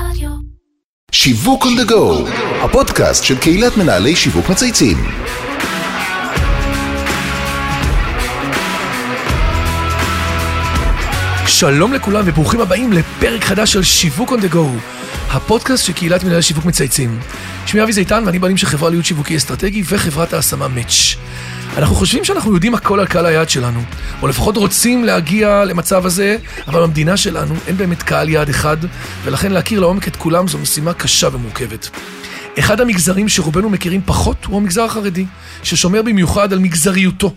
[0.00, 0.30] רדיו.
[1.12, 2.28] שיווק on the go,
[2.64, 4.96] הפודקאסט של קהילת מנהלי שיווק מצייצים.
[11.46, 14.66] שלום לכולם וברוכים הבאים לפרק חדש של שיווק on the go,
[15.28, 17.20] הפודקאסט של קהילת מנהלי שיווק מצייצים.
[17.66, 21.16] שמי אבי זיתן ואני בעלים של חברה להיות שיווקי אסטרטגי וחברת ההשמה מאץ'.
[21.76, 23.80] אנחנו חושבים שאנחנו יודעים הכל על קהל היעד שלנו,
[24.22, 26.36] או לפחות רוצים להגיע למצב הזה,
[26.68, 28.76] אבל במדינה שלנו אין באמת קהל יעד אחד,
[29.24, 31.90] ולכן להכיר לעומק את כולם זו משימה קשה ומורכבת.
[32.58, 35.26] אחד המגזרים שרובנו מכירים פחות הוא המגזר החרדי,
[35.62, 37.34] ששומר במיוחד על מגזריותו.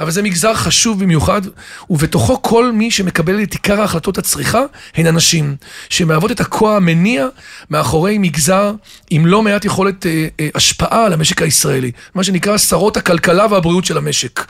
[0.00, 1.42] אבל זה מגזר חשוב במיוחד,
[1.90, 4.62] ובתוכו כל מי שמקבל את עיקר ההחלטות הצריכה
[4.94, 5.56] הן הנשים,
[5.88, 7.26] שמהוות את הכוח המניע
[7.70, 8.72] מאחורי מגזר
[9.10, 13.84] עם לא מעט יכולת אה, אה, השפעה על המשק הישראלי, מה שנקרא שרות הכלכלה והבריאות
[13.84, 14.44] של המשק.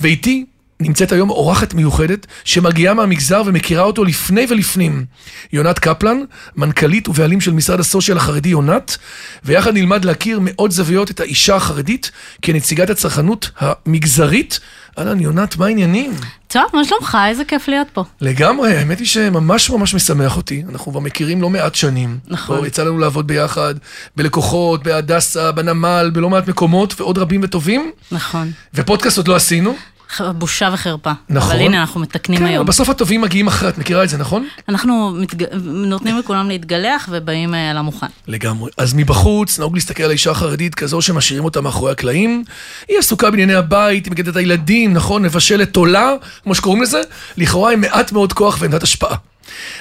[0.00, 0.44] ואיתי
[0.80, 5.04] נמצאת היום אורחת מיוחדת שמגיעה מהמגזר ומכירה אותו לפני ולפנים.
[5.52, 6.20] יונת קפלן,
[6.56, 8.96] מנכ"לית ובעלים של משרד הסושיאל החרדי יונת,
[9.44, 12.10] ויחד נלמד להכיר מעוד זוויות את האישה החרדית
[12.42, 14.60] כנציגת הצרכנות המגזרית.
[14.98, 16.14] אהלן, יונת, מה העניינים?
[16.48, 17.18] טוב, מה שלומך?
[17.28, 18.04] איזה כיף להיות פה.
[18.20, 20.62] לגמרי, האמת היא שממש ממש משמח אותי.
[20.68, 22.18] אנחנו כבר מכירים לא מעט שנים.
[22.28, 22.56] נכון.
[22.56, 23.74] כבר יצא לנו לעבוד ביחד,
[24.16, 27.90] בלקוחות, בהדסה, בנמל, בלא מעט מקומות, ועוד רבים וטובים.
[28.12, 28.52] נכון.
[28.74, 29.76] ופודקאסט עוד לא עשינו.
[30.20, 31.12] בושה וחרפה.
[31.28, 31.50] נכון.
[31.50, 32.56] אבל הנה, אנחנו מתקנים כן, היום.
[32.56, 34.46] אבל בסוף הטובים מגיעים אחרי, את מכירה את זה, נכון?
[34.68, 35.44] אנחנו מתג...
[35.64, 38.06] נותנים לכולם להתגלח ובאים על המוכן.
[38.28, 38.70] לגמרי.
[38.78, 42.44] אז מבחוץ נהוג להסתכל על האישה החרדית כזו שמשאירים אותה מאחורי הקלעים.
[42.88, 46.12] היא עסוקה בענייני הבית, היא מגדלת את הילדים, נכון, מבשלת עולה,
[46.42, 47.00] כמו שקוראים לזה,
[47.36, 49.16] לכאורה עם מעט מאוד כוח ועמדת השפעה.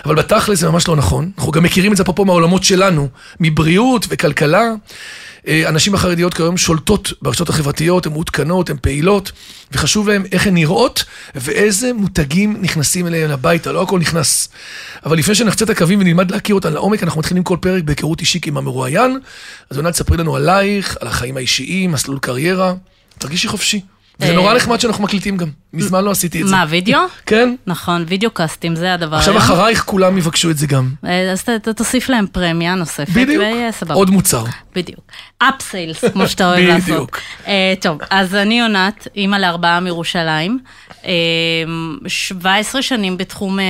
[0.06, 1.32] אבל בתכל'ס זה ממש לא נכון.
[1.38, 3.08] אנחנו גם מכירים את זה אפרופו מהעולמות שלנו,
[3.40, 4.64] מבריאות וכלכלה.
[5.48, 9.32] אה, הנשים החרדיות כיום שולטות ברשתות החברתיות, הן מעודכנות, הן פעילות,
[9.72, 11.04] וחשוב להן איך הן נראות
[11.36, 14.50] ואיזה מותגים נכנסים אליהן הביתה, לא הכל נכנס.
[15.06, 18.46] אבל לפני שנחצה את הקווים ונלמד להכיר אותן לעומק, אנחנו מתחילים כל פרק בהיכרות אישית
[18.46, 19.20] עם המרואיין.
[19.70, 22.74] אז עונת, ספרי לנו עלייך, על החיים האישיים, מסלול קריירה.
[23.18, 23.82] תרגישי חופשי.
[24.20, 25.50] זה אה, נורא נחמד שאנחנו מקליטים גם.
[25.76, 26.56] מזמן לא עשיתי את זה.
[26.56, 27.00] מה, וידאו?
[27.26, 27.56] כן.
[27.68, 29.44] נכון, וידאו קאסטים, זה הדבר עכשיו היום.
[29.44, 30.90] אחרייך כולם יבקשו את זה גם.
[31.06, 33.40] אה, אז ת- תוסיף להם פרמיה נוספת, בדיוק.
[33.44, 33.94] ויהיה סבבה.
[33.94, 34.44] עוד מוצר.
[34.76, 35.00] בדיוק.
[35.38, 36.84] אפסיילס, כמו שאתה אוהב לעשות.
[36.90, 37.20] בדיוק.
[37.48, 40.60] אה, טוב, אז אני יונת, אימא לארבעה מירושלים.
[41.06, 41.12] אה,
[42.08, 43.64] 17 שנים בתחום אה,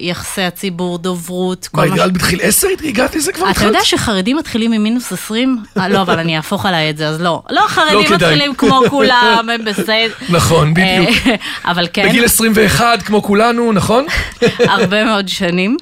[0.00, 1.82] יחסי הציבור, דוברות, מה.
[1.82, 2.68] הגעת בתחיל עשר?
[2.84, 3.50] הגעת לזה כבר?
[3.50, 3.64] אתה?
[3.64, 5.62] יודע שחרדים מתחילים ממינוס 20?
[5.78, 7.42] אה, לא, אבל אני אהפוך עליי את זה, אז לא.
[7.50, 8.14] לא, חרדים כדאי.
[8.16, 10.14] מתחילים כמו כולם, הם בסדר.
[10.36, 11.16] נכון, בדיוק.
[11.64, 14.06] אבל כן, בגיל 21, כמו כולנו, נכון?
[14.68, 15.76] הרבה מאוד שנים,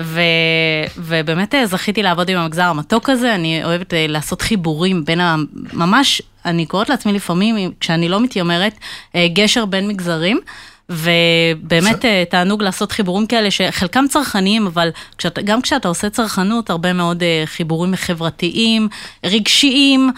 [0.00, 0.20] ו,
[0.96, 5.36] ובאמת אה, זכיתי לעבוד עם המגזר המתוק הזה, אני אוהבת אה, לעשות חיבורים בין ה...
[5.72, 8.74] ממש, אני קוראת לעצמי לפעמים, כשאני לא מתיימרת,
[9.14, 10.40] אה, גשר בין מגזרים.
[10.88, 16.92] ובאמת אה, תענוג לעשות חיבורים כאלה שחלקם צרכניים, אבל כשאתה, גם כשאתה עושה צרכנות, הרבה
[16.92, 18.88] מאוד חיבורים חברתיים,
[19.24, 20.10] רגשיים,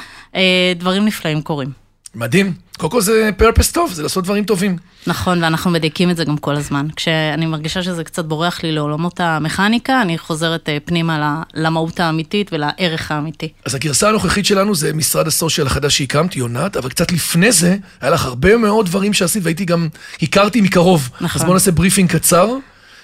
[0.77, 1.86] דברים נפלאים קורים.
[2.17, 2.53] מדהים.
[2.79, 4.77] קודם כל זה purpose טוב, זה לעשות דברים טובים.
[5.07, 6.87] נכון, ואנחנו מדייקים את זה גם כל הזמן.
[6.97, 13.11] כשאני מרגישה שזה קצת בורח לי לעולמות המכניקה, אני חוזרת אה, פנימה למהות האמיתית ולערך
[13.11, 13.49] האמיתי.
[13.65, 18.11] אז הגרסה הנוכחית שלנו זה משרד הסושיאל החדש שהקמת, יונת, אבל קצת לפני זה, היה
[18.11, 19.89] לך הרבה מאוד דברים שעשית, והייתי גם,
[20.23, 21.11] הכרתי מקרוב.
[21.21, 21.41] נכון.
[21.41, 22.57] אז בואו נעשה בריפינג קצר.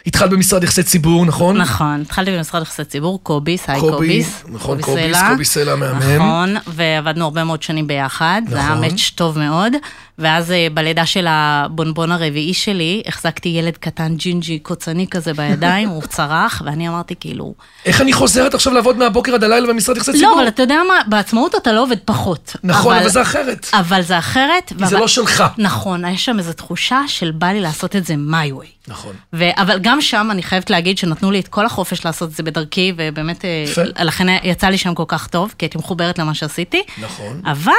[0.07, 1.57] התחלת במשרד יחסי ציבור, נכון?
[1.57, 4.45] נכון, התחלתי במשרד יחסי ציבור, קוביס, היי קובי, קוביס.
[4.49, 5.75] נכון, קובי קוביס, סלע.
[5.77, 5.99] מהמם.
[5.99, 8.81] נכון, ועבדנו הרבה מאוד שנים ביחד, זה היה נכון.
[8.81, 9.73] match טוב מאוד.
[10.19, 16.03] ואז אה, בלידה של הבונבון הרביעי שלי, החזקתי ילד קטן ג'ינג'י קוצני כזה בידיים, הוא
[16.03, 17.55] צרח, ואני אמרתי כאילו,
[17.87, 20.31] איך אני חוזרת עכשיו לעבוד מהבוקר עד הלילה במשרד יחסי ציבור?
[20.31, 22.57] לא, אבל אתה יודע מה, בעצמאות אתה לא עובד פחות.
[22.65, 23.67] נכון, אבל זה אחרת.
[23.73, 24.73] אבל זה אחרת.
[24.79, 25.45] כי זה לא שלך.
[25.59, 28.83] נכון, יש שם איזו תחושה של בא לי לעשות את זה my way.
[28.89, 29.12] נכון.
[29.33, 32.93] אבל גם שם אני חייבת להגיד שנתנו לי את כל החופש לעשות את זה בדרכי,
[32.97, 34.05] ובאמת, אה.
[34.05, 36.83] לכן יצא לי שם כל כך טוב, כי הייתי מחוברת למה שעשיתי.
[36.99, 37.41] נכון.
[37.45, 37.73] אבל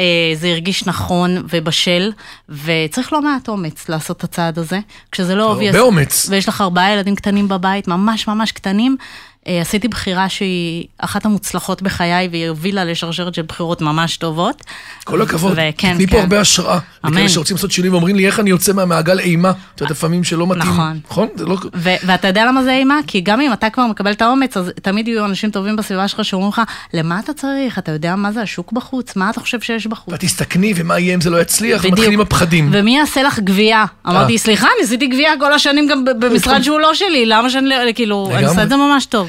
[0.00, 2.12] אה, זה הרגיש נכון ובשל,
[2.48, 4.78] וצריך לא מעט אומץ לעשות את הצעד הזה.
[5.12, 6.26] כשזה לא הרבה obvious, אומץ.
[6.30, 8.96] ויש לך ארבעה ילדים קטנים בבית, ממש ממש קטנים,
[9.60, 14.62] עשיתי בחירה שהיא אחת המוצלחות בחיי, והיא הובילה לשרשרת של בחירות ממש טובות.
[15.04, 15.52] כל הכבוד.
[15.56, 16.22] וכן, תתני פה כן.
[16.22, 16.78] הרבה השראה.
[17.04, 17.12] אמן.
[17.14, 19.52] לכאלה שרוצים לעשות שינוי ואומרים לי, איך אני יוצא מהמעגל אימה?
[19.74, 20.72] אתה יודע, לפעמים שלא מתאים.
[20.72, 21.00] נכון.
[21.10, 21.28] נכון?
[21.34, 21.56] זה לא...
[21.76, 22.98] ו- ואתה יודע למה זה אימה?
[23.06, 26.24] כי גם אם אתה כבר מקבל את האומץ, אז תמיד יהיו אנשים טובים בסביבה שלך
[26.24, 26.62] שאומרים לך,
[26.94, 27.78] למה אתה צריך?
[27.78, 29.16] אתה יודע מה זה השוק בחוץ?
[29.16, 30.12] מה אתה חושב שיש בחוץ?
[30.12, 31.84] ואת תסתכני, ומה יהיה אם זה לא יצליח.
[31.84, 32.68] ומתחילים הפחדים.
[32.72, 33.84] ומי יעשה לך גבייה?
[34.08, 37.76] אמרתי, סליחה, ניסיתי גבייה כל השנים גם ב- במשרד שהוא לא שלי, למה שאני, לא-
[37.94, 38.44] כאילו, אני.
[38.46, 39.28] עושה את זה ממש טוב.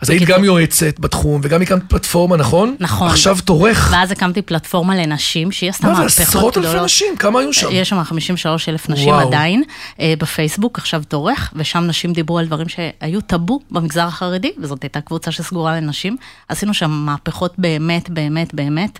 [0.00, 2.76] אז היית גם יועצת בתחום, וגם הקמת פלטפורמה, נכון?
[2.80, 3.08] נכון.
[3.08, 3.88] עכשיו תורך.
[3.92, 6.84] ואז הקמתי פלטפורמה לנשים, שהיא עשתה מה זה, מהפכות עשרות אלפי גדולות.
[6.84, 7.16] נשים?
[7.16, 7.68] כמה היו שם?
[7.70, 9.28] יש שם 53 אלף נשים וואו.
[9.28, 9.62] עדיין
[10.00, 15.00] אה, בפייסבוק, עכשיו תורך, ושם נשים דיברו על דברים שהיו טאבו במגזר החרדי, וזאת הייתה
[15.00, 16.16] קבוצה שסגורה לנשים.
[16.48, 18.98] עשינו שם מהפכות באמת, באמת, באמת,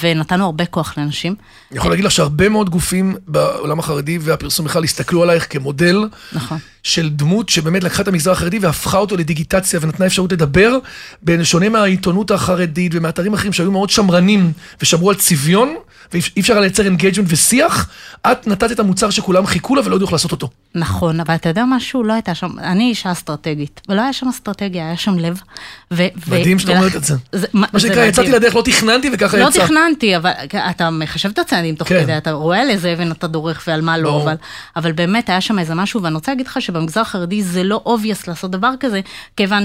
[0.00, 1.34] ונתנו הרבה כוח לנשים.
[1.70, 6.58] אני יכול להגיד לך שהרבה מאוד גופים בעולם החרדי והפרסום בכלל הסתכלו עלייך כמודל נכון.
[6.82, 10.78] של דמות שבאמת לקחה את המגזר החרדי והפכה אותו לדיגיטציה ונתנה אפשרות לדבר,
[11.22, 14.52] בשונה מהעיתונות החרדית ומאתרים אחרים שהיו מאוד שמרנים
[14.82, 15.74] ושמרו על צביון,
[16.12, 17.88] ואי אפשר היה לייצר engagement ושיח,
[18.32, 20.48] את נתת את המוצר שכולם חיכו לה ולא ידעו איך לעשות אותו.
[20.74, 22.04] נכון, אבל אתה יודע משהו?
[22.04, 25.40] לא הייתה שם, אני אישה אסטרטגית, ולא היה שם אסטרטגיה, היה שם לב.
[25.92, 27.14] ו- ו- מדהים שאת ולכ- אומרת את זה.
[27.52, 29.64] מה מה שנקרא, יצאתי לדרך, לא תכננתי וככה לא יצא.
[29.64, 30.30] תכננתי, אבל
[30.70, 32.02] אתה מחשב את הצעדים תוך כן.
[32.02, 34.22] כדי, אתה רואה על איזה אבן אתה דורך ועל מה לא, ברור.
[34.22, 34.34] אבל,
[34.76, 38.24] אבל באמת היה שם איזה משהו, ואני רוצה להגיד לך שבמגזר החרדי זה לא obvious
[38.28, 39.00] לעשות דבר כזה,
[39.36, 39.64] כיוון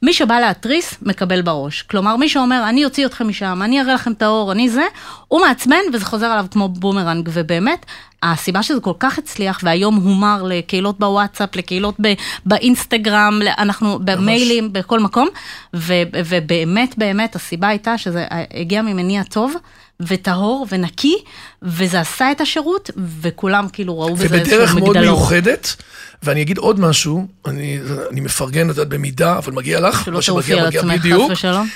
[0.00, 1.82] שמי שבא להתריס, מקבל בראש.
[1.82, 4.84] כלומר, מי שאומר, אני אוציא אתכם משם, אני אראה לכם את האור, אני זה,
[5.28, 7.86] הוא מעצבן וזה חוזר עליו כמו בומרנג, ובאמת,
[8.22, 12.14] הסיבה שזה כל כך הצליח, והיום הומר לקהילות בוואטסאפ, לקהילות ב-
[12.46, 15.28] באינסטגרם, אנחנו במיילים, בכל מקום,
[15.76, 19.54] ו- ובאמת, באמת, הסיבה הייתה שזה הגיע ממניע טוב.
[20.00, 21.16] וטהור ונקי,
[21.62, 22.90] וזה עשה את השירות,
[23.20, 24.92] וכולם כאילו ראו בזה איזשהו ובדרך מגדלור.
[24.94, 25.76] מאוד מיוחדת,
[26.22, 27.78] ואני אגיד עוד משהו, אני,
[28.10, 31.02] אני מפרגן, את יודעת, במידה, אבל מגיע לך, שלא תעופי על עצמך.
[31.02, 31.68] חס ושלום.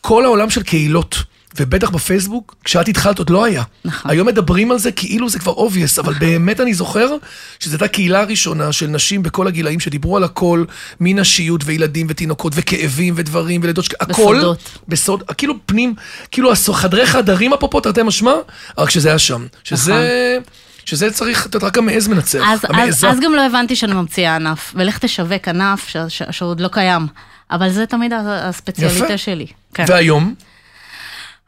[0.00, 1.22] כל העולם של קהילות,
[1.60, 3.62] ובטח בפייסבוק, כשאת התחלת עוד לא היה.
[3.84, 4.10] נכון.
[4.10, 7.08] היום מדברים על זה כאילו זה כבר obvious, אבל באמת אני זוכר
[7.58, 10.64] שזו הייתה קהילה ראשונה של נשים בכל הגילאים שדיברו על הכל,
[11.00, 14.12] מנשיות וילדים ותינוקות וכאבים ודברים ולידות, הכל.
[14.12, 14.78] בסודות.
[14.88, 15.94] בסוד, כאילו פנים,
[16.30, 18.34] כאילו חדרי חדרים אפרופו תרתי משמע,
[18.78, 19.46] רק שזה היה שם.
[19.64, 20.38] שזה...
[20.84, 22.38] שזה צריך, את יודעת, רק המעז מנצח.
[22.38, 22.52] נכון.
[22.52, 23.10] אז, אז, המעזה.
[23.10, 27.06] אז גם לא הבנתי שאני ממציאה ענף, ולך תשווק ענף ש, ש, שעוד לא קיים.
[27.50, 29.18] אבל זה תמיד הספציאליטה יפה.
[29.18, 29.46] שלי.
[29.74, 29.84] כן.
[29.88, 30.34] והיום,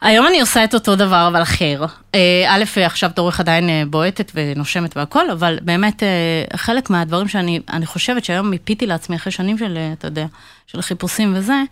[0.05, 1.85] היום אני עושה את אותו דבר, אבל אחר.
[2.15, 7.61] אה, א', עכשיו תורך עדיין אה, בועטת ונושמת והכל, אבל באמת אה, חלק מהדברים שאני
[7.71, 10.27] אני חושבת שהיום מיפיתי לעצמי אחרי שנים של, אתה יודע,
[10.67, 11.63] של חיפושים וזה,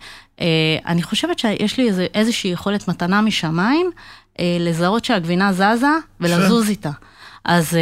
[0.85, 3.91] אני חושבת שיש לי איזה, איזושהי יכולת מתנה משמיים,
[4.39, 5.87] לזהות שהגבינה זזה
[6.19, 6.91] ולזוז איתה.
[7.45, 7.77] אז uh,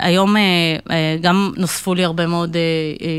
[0.00, 0.38] היום uh,
[0.88, 2.56] uh, גם נוספו לי הרבה מאוד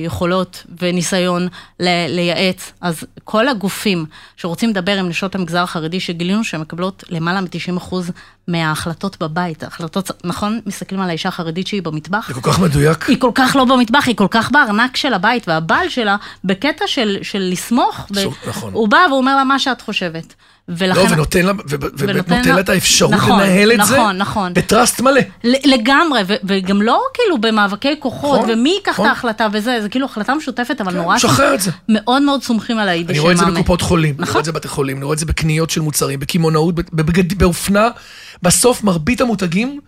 [0.05, 1.47] יכולות וניסיון
[1.79, 4.05] ל- לייעץ, אז כל הגופים
[4.37, 7.95] שרוצים לדבר עם נשות המגזר החרדי, שגילינו שהן מקבלות למעלה מ-90%
[8.47, 10.59] מההחלטות בבית, ההחלטות, נכון?
[10.65, 13.03] מסתכלים על האישה החרדית שהיא במטבח, זה כל כך מדויק.
[13.09, 17.17] היא כל כך לא במטבח, היא כל כך בארנק של הבית, והבעל שלה, בקטע של,
[17.21, 18.73] של לסמוך, סו- נכון.
[18.73, 20.33] הוא בא והוא אומר לה מה שאת חושבת.
[20.69, 20.99] ולכן...
[21.07, 23.95] לא, ונותן לה, ובאמת ונותן נותן לה- את האפשרות נכון, לנהל את זה.
[23.97, 24.53] נכון, נכון.
[24.53, 25.21] בטראסט מלא.
[25.43, 29.05] לגמרי, ו- וגם לא כאילו במאבקי כוחות, נכון, ומי ייקח נכון.
[29.05, 31.15] את ההחלטה וזה, זה כאילו החלטה משותפת, אבל כן, נורא...
[31.15, 31.71] משחרר את זה.
[31.89, 33.45] מאוד מאוד סומכים על היידיש אני רואה את זה.
[33.45, 34.31] בקופות חולים, אני נכון.
[34.33, 37.87] רואה את זה בבתי חולים, אני רואה את זה בקניות של מוצרים, בקמעונאות, בבגד- באופנה.
[38.43, 39.79] בסוף מרבית המותגים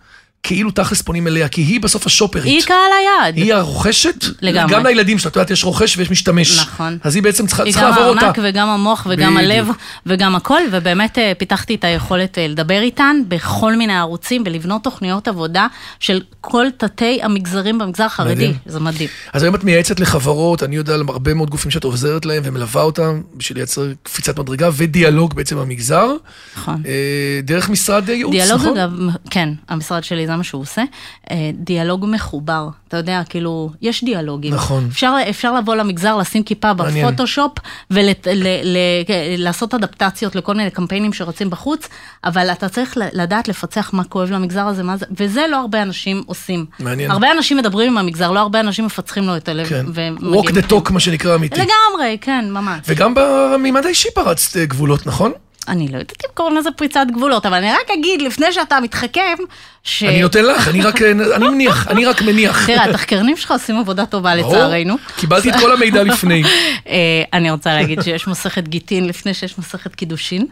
[0.42, 2.44] כאילו תכלס פונים אליה, כי היא בסוף השופרית.
[2.44, 3.36] היא קהל היעד.
[3.36, 4.74] היא הרוכשת, לגמרי.
[4.74, 6.58] גם לילדים שלה, את יודעת, יש רוכש ויש משתמש.
[6.58, 6.98] נכון.
[7.02, 8.20] אז היא בעצם צריכה היא צריכה גם לעבור אותה.
[8.20, 9.52] הארנק וגם המוח וגם בדיוק.
[9.52, 9.68] הלב
[10.06, 15.28] וגם הכל, ובאמת אה, פיתחתי את היכולת אה, לדבר איתן בכל מיני ערוצים ולבנות תוכניות
[15.28, 15.66] עבודה
[16.00, 18.34] של כל תתי המגזרים במגזר החרדי.
[18.34, 18.54] מדהים.
[18.66, 19.08] זה מדהים.
[19.32, 22.82] אז היום את מייעצת לחברות, אני יודע על הרבה מאוד גופים שאת עוזרת להם ומלווה
[22.82, 26.08] אותם בשביל לייצר קפיצת מדרגה ודיאלוג בעצם במגזר.
[26.56, 26.82] נכון.
[26.86, 28.78] אה, דרך משרד ייעוץ, דיאלוג נכון?
[28.78, 28.90] אגב,
[29.30, 30.82] כן, המשרד שלי זה מה שהוא עושה.
[31.30, 34.54] אה, דיאלוג מחובר, אתה יודע, כאילו, יש דיאלוגים.
[34.54, 34.86] נכון.
[34.90, 36.72] אפשר, אפשר לבוא למגזר, לשים כיפה.
[36.72, 37.52] בפוטושופ
[37.90, 41.88] ולעשות אדפטציות לכל מיני קמפיינים שרצים בחוץ,
[42.24, 46.22] אבל אתה צריך לדעת לפצח מה כואב למגזר הזה, מה זה, וזה לא הרבה אנשים
[46.26, 46.66] עושים.
[46.78, 47.10] מעניין.
[47.10, 49.66] הרבה אנשים מדברים עם המגזר, לא הרבה אנשים מפצחים לו את הלב.
[49.66, 49.86] כן.
[49.94, 50.34] ומגיעים.
[50.34, 51.60] walk the talk, מה שנקרא אמיתי.
[51.60, 52.80] לגמרי, כן, ממש.
[52.86, 55.32] וגם במימד האישי פרצת אה, גבולות, נכון?
[55.68, 59.36] אני לא יודעת אם קוראים לזה פריצת גבולות, אבל אני רק אגיד, לפני שאתה מתחכם,
[59.82, 60.02] ש...
[60.02, 62.66] אני נותן לך, אני רק, אני מניח, אני רק מניח.
[62.66, 64.34] תראה, התחקרים שלך עושים עבודה טובה.
[64.34, 64.96] לצערנו.
[65.16, 66.42] קיבלתי את כל המידע לפני.
[66.88, 70.46] אה, אני רוצה להגיד שיש מסכת גיטין לפני שיש מסכת קידושין,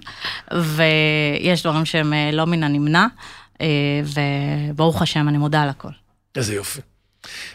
[0.52, 3.06] ויש דברים שהם אה, לא מן הנמנע,
[3.60, 3.66] אה,
[4.74, 5.88] וברוך השם, אני מודה על הכל.
[6.36, 6.80] איזה יופי.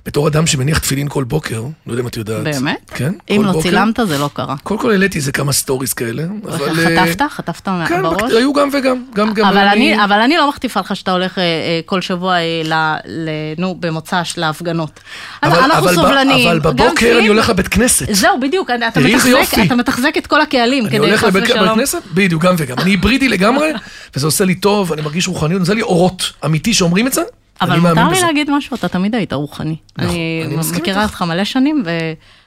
[0.05, 2.43] בתור אדם שמניח תפילין כל בוקר, לא יודע אם את יודעת.
[2.43, 2.91] באמת?
[2.95, 3.69] כן, אם לא בוקר.
[3.69, 4.55] צילמת זה לא קרה.
[4.63, 6.79] קודם כל העליתי איזה כמה סטוריז כאלה, אבל...
[6.79, 7.21] אה, חטפת?
[7.29, 8.31] חטפת כן, בראש?
[8.33, 9.03] היו גם וגם.
[9.15, 12.33] גם, גם אבל אני, אבל אני לא מחטיפה לך שאתה הולך אה, אה, כל שבוע,
[12.33, 12.73] אה, ל,
[13.05, 14.99] ל, נו, במוצ"ש להפגנות.
[15.43, 16.47] אבל, אנחנו אבל, סובלניים.
[16.47, 18.05] אבל בבוקר אני הולך לבית כנסת.
[18.11, 19.59] זהו, בדיוק, אתה מתחזק.
[19.65, 21.43] אתה מתחזק את כל הקהלים אני הולך לבית.
[21.75, 22.79] כנסת, בדיוק, גם וגם.
[22.79, 23.71] אני היברידי לגמרי,
[24.15, 26.31] וזה עושה לי טוב, אני מרגיש רוחניות, זה לי אורות.
[26.45, 27.21] אמיתי שאומרים את זה,
[27.61, 28.25] אבל מותר לי בזה.
[28.25, 29.75] להגיד משהו, אתה תמיד היית רוחני.
[29.97, 31.03] נכון, אני אני מכירה.
[31.03, 31.83] אותך מלא שנים,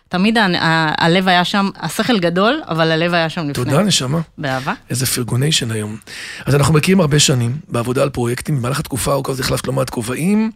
[0.08, 3.52] תמיד ה- ה- הלב היה שם, השכל גדול, אבל הלב היה שם לפני.
[3.64, 4.20] תודה, נשמה.
[4.38, 4.72] באהבה.
[4.90, 5.96] איזה פרגוניישן היום.
[6.46, 10.50] אז אנחנו מכירים הרבה שנים בעבודה על פרויקטים, במהלך התקופה הארוכה החלפת לא מעט כובעים.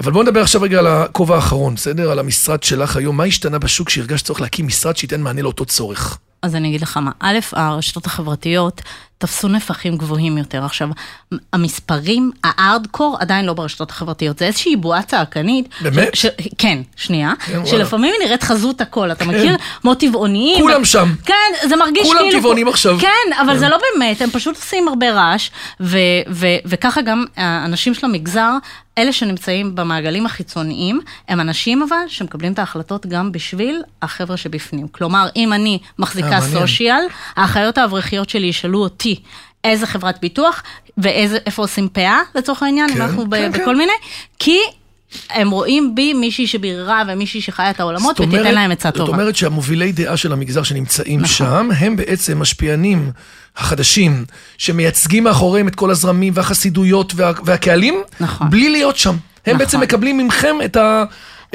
[0.00, 2.10] אבל בואו נדבר עכשיו רגע על הכובע האחרון, בסדר?
[2.10, 3.16] על המשרד שלך היום.
[3.16, 6.18] מה השתנה בשוק שהרגשת צורך להקים משרד שייתן מענה לאותו צורך?
[6.42, 8.82] אז אני אגיד לך מה, א', הרשתות החברתיות
[9.18, 10.64] תפסו נפחים גבוהים יותר.
[10.64, 10.88] עכשיו,
[11.52, 14.38] המספרים, הארדקור עדיין לא ברשתות החברתיות.
[14.38, 15.68] זה איזושהי בועה צעקנית.
[15.80, 16.14] באמת?
[16.14, 17.32] ש, ש, כן, שנייה.
[17.46, 17.66] כן.
[17.66, 19.56] שלפעמים היא נראית חזות הכל, אתה מכיר?
[19.80, 20.60] כמו טבעוניים.
[20.60, 21.14] כולם שם.
[21.24, 22.38] כן, זה מרגיש כולם כאילו...
[22.38, 22.98] טבעונים עכשיו.
[23.00, 25.98] כן, אבל זה לא באמת, הם פשוט עושים הרבה רעש, ו,
[26.30, 28.52] ו, וככה גם האנשים של המגזר,
[28.98, 34.88] אלה שנמצאים במעגלים החיצוניים, הם אנשים אבל שמקבלים את ההחלטות גם בשביל החבר'ה שבפנים.
[34.88, 36.60] כלומר, אם אני מחזיקה מעניין.
[36.60, 37.00] סושיאל,
[37.36, 39.20] האחיות האברכיות שלי ישאלו אותי
[39.64, 40.62] איזה חברת ביטוח
[40.98, 43.62] ואיפה עושים פאה, לצורך העניין, כן, אם אנחנו כן, כן.
[43.62, 43.92] בכל מיני,
[44.38, 44.58] כי...
[45.30, 48.96] הם רואים בי מישהי שביררה ומישהי שחיה את העולמות זאת אומרת- ותיתן להם עצה זאת
[48.96, 49.12] טובה.
[49.12, 51.28] אומרת שהמובילי דעה של המגזר שנמצאים נכון.
[51.36, 53.10] שם, הם בעצם משפיענים
[53.56, 54.24] החדשים,
[54.58, 58.50] שמייצגים מאחוריהם את כל הזרמים והחסידויות וה, והקהלים, נכון.
[58.50, 59.10] בלי להיות שם.
[59.10, 59.16] הם
[59.46, 59.58] נכון.
[59.58, 61.04] בעצם מקבלים מכם את, ה,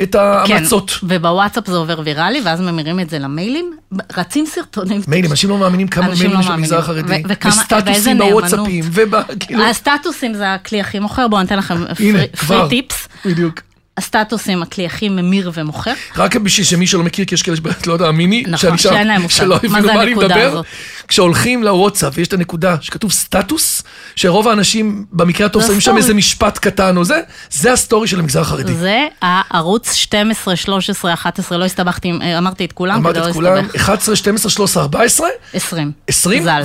[0.01, 0.89] את ההמלצות.
[0.91, 3.77] כן, ובוואטסאפ זה עובר ויראלי, ואז ממירים את זה למיילים,
[4.17, 5.01] רצים סרטונים.
[5.07, 6.79] מיילים, אנשים לא מאמינים כמה אנשים מיילים לא יש במגזר.
[6.79, 7.23] החרדי.
[7.47, 8.17] וסטטוסים.
[8.17, 9.15] בוואטסאפים, וב...
[9.39, 9.63] כאילו...
[9.63, 12.69] הסטטוסים זה הכלי הכי מוכר, בואו ניתן לכם free.
[12.69, 13.07] tips.
[13.25, 13.59] בדיוק.
[13.97, 15.93] הסטטוסים, הכלי הכי ממיר ומוכר.
[16.17, 19.29] רק בשביל שמי שלא מכיר, כי יש כאלה שבאמת לא יודע, מיני, נכון, שאני שם.
[19.29, 20.61] שלא הבינו מה אני מדבר.
[21.07, 23.83] כשהולכים לוואטסאפ ויש את הנקודה שכתוב סטטוס,
[24.15, 25.97] שרוב האנשים במקרה הטוב שמים שם הסטורי.
[26.01, 27.19] איזה משפט קטן או זה,
[27.51, 28.73] זה הסטורי של המגזר החרדי.
[28.73, 33.33] זה הערוץ 12, 13, 11, לא הסתבכתי, עם- אמרתי את כולם אמרת כדי לא את
[33.33, 33.75] כולם, להסתבך.
[33.75, 35.91] 11, 12, 13, 14, 20.
[36.07, 36.61] 20, ז"ל.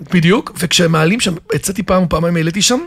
[0.00, 2.78] ובדיוק, וכשמעלים שם, יצאתי פעם או פעמיים, העליתי שם,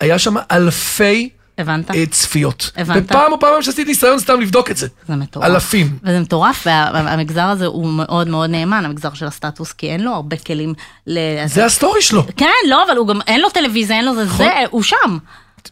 [0.00, 1.28] היה שם אלפי
[1.58, 1.90] הבנת?
[2.10, 2.70] צפיות.
[2.76, 3.04] הבנת?
[3.04, 4.86] ופעם או פעמיים שעשיתי ניסיון סתם לבדוק את זה.
[5.08, 5.44] זה מטורף.
[5.44, 5.98] אלפים.
[6.02, 10.36] וזה מטורף, והמגזר הזה הוא מאוד מאוד נאמן, המגזר של הסטטוס, כי אין לו הרבה
[10.36, 10.74] כלים
[11.06, 11.18] ל...
[11.46, 12.26] זה הסטורי שלו.
[12.36, 14.46] כן, לא, אבל הוא גם, אין לו טלוויזיה, אין לו זה, נכון.
[14.46, 15.18] זה, הוא שם.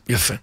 [0.09, 0.35] יפה.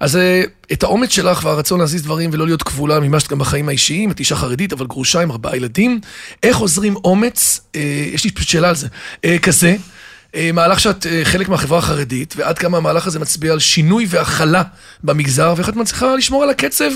[0.00, 0.42] אז אה,
[0.72, 4.36] את האומץ שלך והרצון להזיז דברים ולא להיות כבולה מימשת גם בחיים האישיים, את אישה
[4.36, 6.00] חרדית, אבל גרושה עם ארבעה ילדים.
[6.42, 7.80] איך עוזרים אומץ, אה,
[8.12, 8.88] יש לי שאלה על זה,
[9.24, 9.76] אה, כזה,
[10.52, 14.62] מהלך שאת אה, חלק מהחברה החרדית, ועד כמה המהלך הזה מצביע על שינוי והכלה
[15.04, 16.90] במגזר, ואיך את מצליחה לשמור על הקצב,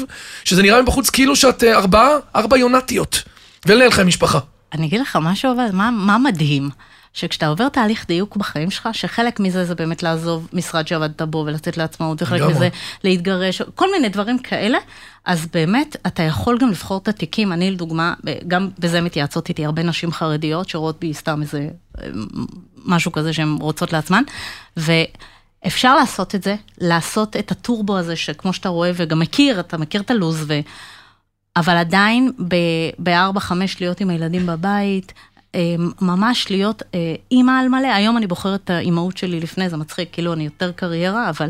[0.44, 3.22] שזה נראה מבחוץ כאילו שאת אה, ארבעה, ארבע יונתיות,
[3.66, 4.38] ולנהל לך משפחה.
[4.72, 6.70] אני אגיד לך, מה שעובד, מה, מה מדהים?
[7.12, 11.76] שכשאתה עובר תהליך דיוק בחיים שלך, שחלק מזה זה באמת לעזוב משרד שעבדת בו ולצאת
[11.76, 12.42] לעצמאות, וחלק.
[12.42, 12.68] מזה
[13.04, 14.78] להתגרש, כל מיני דברים כאלה,
[15.24, 17.52] אז באמת אתה יכול גם לבחור את התיקים.
[17.52, 18.14] אני לדוגמה,
[18.48, 21.68] גם בזה מתייעצות איתי הרבה נשים חרדיות שרואות בי סתם איזה
[22.00, 22.08] אה,
[22.84, 24.22] משהו כזה שהן רוצות לעצמן,
[24.76, 30.00] ואפשר לעשות את זה, לעשות את הטורבו הזה, שכמו שאתה רואה וגם מכיר, אתה מכיר
[30.00, 30.60] את הלו"ז, ו...
[31.56, 32.32] אבל עדיין
[32.98, 35.12] בארבע, חמש להיות עם הילדים בבית,
[35.54, 37.86] אה, ממש להיות אה, אימא על מלא.
[37.86, 41.48] היום אני בוחרת את האימהות שלי לפני, זה מצחיק, כאילו אני יותר קריירה, אבל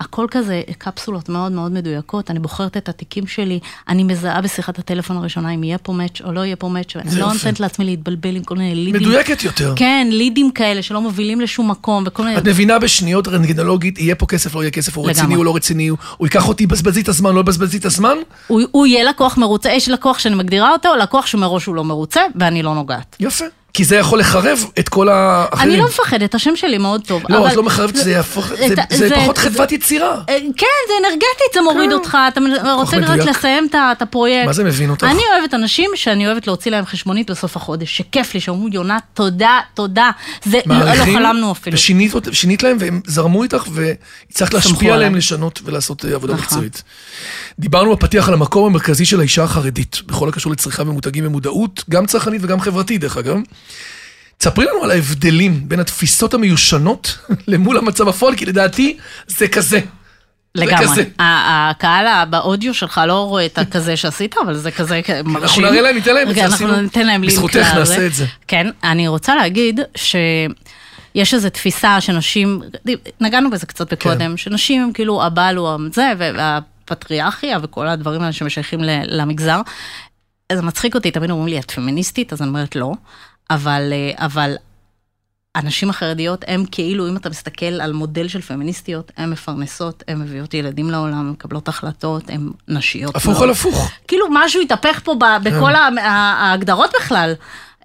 [0.00, 5.16] הכל כזה קפסולות מאוד מאוד מדויקות, אני בוחרת את התיקים שלי, אני מזהה בשיחת הטלפון
[5.16, 7.32] הראשונה אם יהיה פה מאץ' או לא יהיה פה מאץ', ואני לא.
[7.32, 9.02] נותנת לעצמי להתבלבל עם כל מיני לידים.
[9.02, 9.72] מדויקת יותר.
[9.76, 12.38] כן, לידים כאלה שלא מובילים לשום מקום, וכל מיני...
[12.38, 15.34] את מבינה בשניות רנטגנולוגית, יהיה פה כסף, לא יהיה כסף, הוא רציני.
[15.34, 18.16] הוא לא רציני, הוא ייקח אותי, בזבזי את הזמן, לא בזבזי את הזמן?
[18.48, 22.62] הוא יהיה לקוח מרוצה, יש לקוח שאני מגדירה אותו, לקוח שמראש הוא לא מרוצה, ואני
[22.62, 23.16] לא נוגעת.
[23.20, 23.44] יפה.
[23.74, 25.70] כי זה יכול לחרב את כל האחרים.
[25.70, 27.22] אני לא מפחדת, השם שלי מאוד טוב.
[27.28, 30.14] לא, אבל- את לא מחרבת, זה יהפוך, זה- את- זה זה- פחות זה- חדוות יצירה.
[30.28, 31.96] אה, כן, זה אנרגטית, זה מוריד כן.
[31.96, 32.40] אותך, אתה
[32.74, 33.28] רוצה רק מדויק.
[33.28, 34.46] לסיים את הפרויקט.
[34.46, 35.04] מה זה מבין אותך?
[35.04, 39.60] אני אוהבת אנשים שאני אוהבת להוציא להם חשבונית בסוף החודש, שכיף לי, שאומרים, יונת, תודה,
[39.74, 40.10] תודה.
[40.44, 41.76] זה לא לא חלמנו אפילו.
[42.26, 45.18] ושינית להם והם זרמו איתך והצלחת להשפיע עליהם עליי.
[45.18, 46.44] לשנות ולעשות אה, עבודה נכון.
[46.44, 46.82] מקצועית.
[47.58, 52.40] דיברנו בפתיח על המקום המרכזי של האישה החרדית, בכל הקשור לצריכה ומותגים ומודעות, גם צרכנית
[52.44, 53.36] וגם חברתית דרך אגב.
[54.38, 59.80] תספרי לנו על ההבדלים בין התפיסות המיושנות למול המצב הפועל, כי לדעתי זה כזה.
[60.54, 61.04] זה לגמרי.
[61.18, 65.42] הקהל באודיו שלך לא רואה את הכזה שעשית, אבל זה כזה מרשים.
[65.42, 67.74] אנחנו נראה להם, ניתן להם את זה, כן, אנחנו ניתן להם לינק בזכותך.
[67.74, 68.26] נעשה את זה.
[68.48, 72.62] כן, אני רוצה להגיד שיש איזו תפיסה שנשים,
[73.20, 73.96] נגענו בזה קצת כן.
[73.96, 79.60] בקודם, שנשים הם כאילו הבעל הוא זה, והפטריארכיה וכל הדברים האלה שמשייכים למגזר.
[80.52, 82.32] זה מצחיק אותי, תמיד אומרים לי, את פמיניסטית?
[82.32, 82.92] אז אני אומרת לא,
[83.50, 84.54] אבל, אה, אבל
[85.54, 90.54] הנשים החרדיות הן כאילו, אם אתה מסתכל על מודל של פמיניסטיות, הן מפרנסות, הן מביאות
[90.54, 93.16] ילדים לעולם, מקבלות החלטות, הן נשיות.
[93.16, 93.42] הפוך מאוד.
[93.42, 93.90] על הפוך.
[94.08, 96.10] כאילו משהו התהפך פה ב- בכל ה- ה-
[96.46, 97.32] ההגדרות בכלל.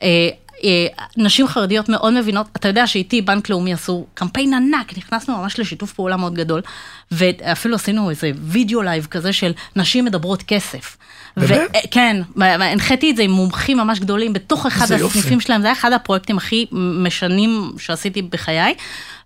[0.03, 0.07] אה,
[0.63, 5.59] אה, נשים חרדיות מאוד מבינות, אתה יודע שאיתי בנק לאומי עשו קמפיין ענק, נכנסנו ממש
[5.59, 6.61] לשיתוף פעולה מאוד גדול,
[7.11, 10.97] ואפילו עשינו איזה וידאו לייב כזה של נשים מדברות כסף.
[11.37, 11.69] באמת?
[11.69, 15.19] ו- כן, הנחיתי את זה עם מומחים ממש גדולים בתוך אחד איזה יופי.
[15.19, 18.73] הסניפים שלהם, זה היה אחד הפרויקטים הכי משנים שעשיתי בחיי,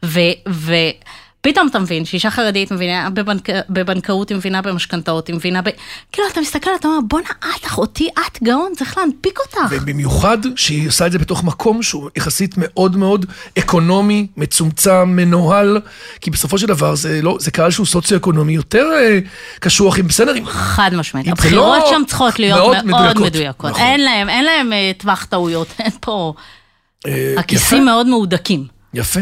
[0.03, 0.19] ו...
[0.49, 0.73] ו-
[1.41, 5.69] פתאום אתה מבין שאישה חרדית מבינה בבנק, בבנקאות, היא מבינה במשכנתאות, היא מבינה ב...
[6.12, 9.58] כאילו, אתה מסתכל, אתה אומר, בואנה, את אחותי, את גאון, צריך להנפיק אותך.
[9.69, 13.25] ובמיוחד שהיא עושה את זה בתוך מקום שהוא יחסית מאוד מאוד
[13.60, 15.81] אקונומי, מצומצם, מנוהל,
[16.22, 19.19] כי בסופו של דבר זה, לא, זה קהל שהוא סוציו-אקונומי יותר אה,
[19.60, 20.46] קשוח, עם בסדר, עם...
[20.46, 23.25] חד משמעית, אם הבחירות לא שם צריכות להיות מאוד מאוד, מדויקות.
[23.25, 23.72] מדויקות.
[23.72, 23.84] נכון.
[23.84, 26.34] אין להם, אין להם אה, טווח טעויות, אין פה...
[27.08, 27.86] אה, הכיסים.
[27.86, 28.78] מאוד מהודקים.
[28.93, 29.19] יפה.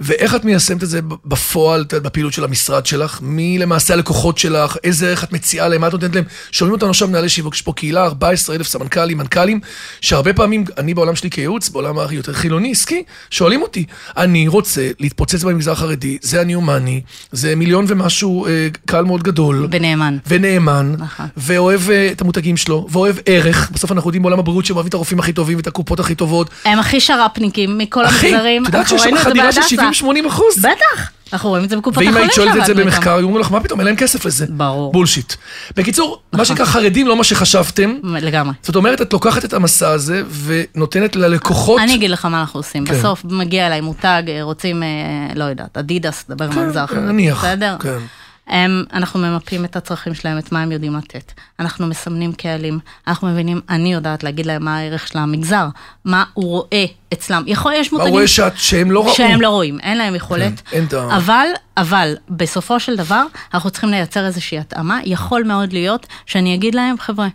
[0.00, 3.18] ואיך את מיישמת את זה בפועל, בפעילות של המשרד שלך?
[3.22, 4.76] מי למעשה הלקוחות שלך?
[4.84, 5.80] איזה ערך את מציעה להם?
[5.80, 6.24] מה את נותנת להם?
[6.52, 9.60] שומעים אותנו עכשיו מנהלי שיווק, יש פה קהילה, 14 אלף סמנכ"לים, מנכ"לים,
[10.00, 13.84] שהרבה פעמים, אני בעולם שלי כייעוץ, בעולם היותר חילוני, עסקי, שואלים אותי,
[14.16, 17.00] אני רוצה להתפוצץ במגזר החרדי, זה אני הומני,
[17.32, 19.68] זה מיליון ומשהו, אה, קהל מאוד גדול.
[19.70, 20.16] ונאמן.
[20.26, 21.26] ונאמן, נכון.
[21.36, 24.94] ואוהב אה, את המותגים שלו, ואוהב ערך, בסוף אנחנו יודעים בעולם הבריאות שהם אוהבים את
[24.94, 26.50] הרופאים הכי טובים ואת הקופות הכי טובות.
[26.64, 28.64] הם הכי שר"פניקים מכל המגזרים.
[29.10, 30.04] שם חדירה של בהדסה.
[30.04, 30.58] 70-80 אחוז?
[30.58, 33.14] בטח, אנחנו רואים את זה בקופות ואם החולים היית שואלת את זה במחקר.
[33.14, 34.46] היו אומרים לך, מה פתאום, אין להם כסף לזה.
[34.48, 34.92] ברור.
[34.92, 35.32] בולשיט.
[35.76, 37.94] בקיצור, מה שנקרא חרדים, לא מה שחשבתם.
[38.04, 38.54] לגמרי.
[38.62, 41.80] זאת אומרת, את לוקחת את המסע הזה ונותנת ללקוחות...
[41.80, 42.86] אני אגיד לך מה אנחנו עושים.
[42.86, 42.94] כן.
[42.94, 44.88] בסוף מגיע אליי מותג, אה, רוצים, אה,
[45.34, 47.00] לא יודעת, אדידס, דבר כן, במגזר החרדי.
[47.00, 47.76] נניח, בסדר?
[47.82, 47.98] כן.
[48.46, 51.32] הם, אנחנו ממפים את הצרכים שלהם, את מה הם יודעים לתת.
[51.60, 55.66] אנחנו מסמנים קהלים, אנחנו מבינים, אני יודעת להגיד להם מה הערך של המגזר,
[56.04, 57.42] מה הוא רואה אצלם.
[57.46, 58.14] יכול, יש מה מותגים...
[58.14, 59.14] רואה שאת- שהם לא ראו?
[59.14, 60.60] שהם לא רואים, אין להם יכולת.
[60.70, 63.24] כן, אין ה- אבל, אבל, בסופו של דבר,
[63.54, 65.00] אנחנו צריכים לייצר איזושהי התאמה.
[65.04, 67.28] יכול מאוד להיות שאני אגיד להם, חבר'ה,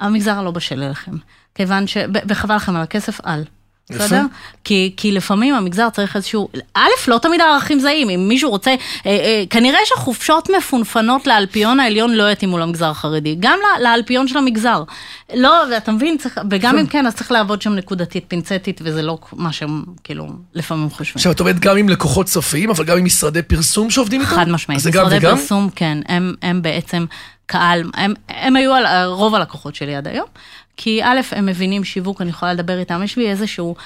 [0.00, 1.12] המגזר לא בשל אליכם.
[1.54, 1.96] כיוון ש...
[2.28, 3.44] וחבל לכם על הכסף, אל.
[3.90, 4.22] בסדר?
[4.64, 8.76] כי, כי לפעמים המגזר צריך איזשהו, א', לא תמיד הערכים זהים, אם מישהו רוצה, אה,
[9.06, 14.82] אה, כנראה שחופשות מפונפנות לאלפיון העליון לא יתאימו למגזר החרדי, גם ל- לאלפיון של המגזר.
[15.34, 19.18] לא, ואתה מבין, צריך, וגם אם כן, אז צריך לעבוד שם נקודתית, פינצטית, וזה לא
[19.32, 21.14] מה שהם כאילו לפעמים חושבים.
[21.16, 24.30] עכשיו, את עובדת גם עם לקוחות סופיים, אבל גם עם משרדי פרסום שעובדים איתם?
[24.30, 24.86] חד משמעית.
[24.86, 25.20] משרדי?
[25.20, 27.04] פרסום, כן, הם, הם בעצם
[27.46, 30.26] קהל, הם, הם היו על, רוב הלקוחות שלי עד היום,
[30.82, 33.76] כי א', הם מבינים שיווק, אני יכולה לדבר איתם, יש לי איזשהו,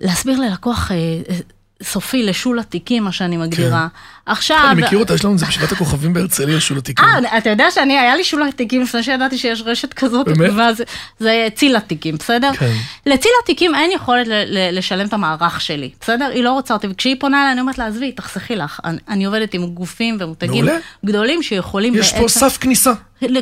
[0.00, 1.36] להסביר ללקוח אה, אה,
[1.82, 3.88] סופי לשול התיקים, מה שאני מגדירה.
[4.26, 4.58] עכשיו...
[4.62, 4.68] כן.
[4.70, 7.04] אני מכיר אותה, יש לנו את זה בשבעת הכוכבים בהרצליה, שול התיקון.
[7.26, 10.50] אה, אתה יודע שאני, היה לי שול התיקים לפני שידעתי שיש רשת כזאת, באמת?
[10.56, 10.82] ואז
[11.18, 12.50] זה ציל התיקים, בסדר?
[12.58, 12.72] כן.
[13.06, 16.30] לציל התיקים אין יכולת ל- ל- לשלם את המערך שלי, בסדר?
[16.34, 18.80] היא לא רוצה אותי, וכשהיא פונה אליי, אני אומרת לה, עזבי, תחסכי לך.
[18.84, 20.80] אני, אני עובדת עם גופים ומותגים מעולה.
[21.04, 22.92] גדולים שיכולים יש פה סף כניסה.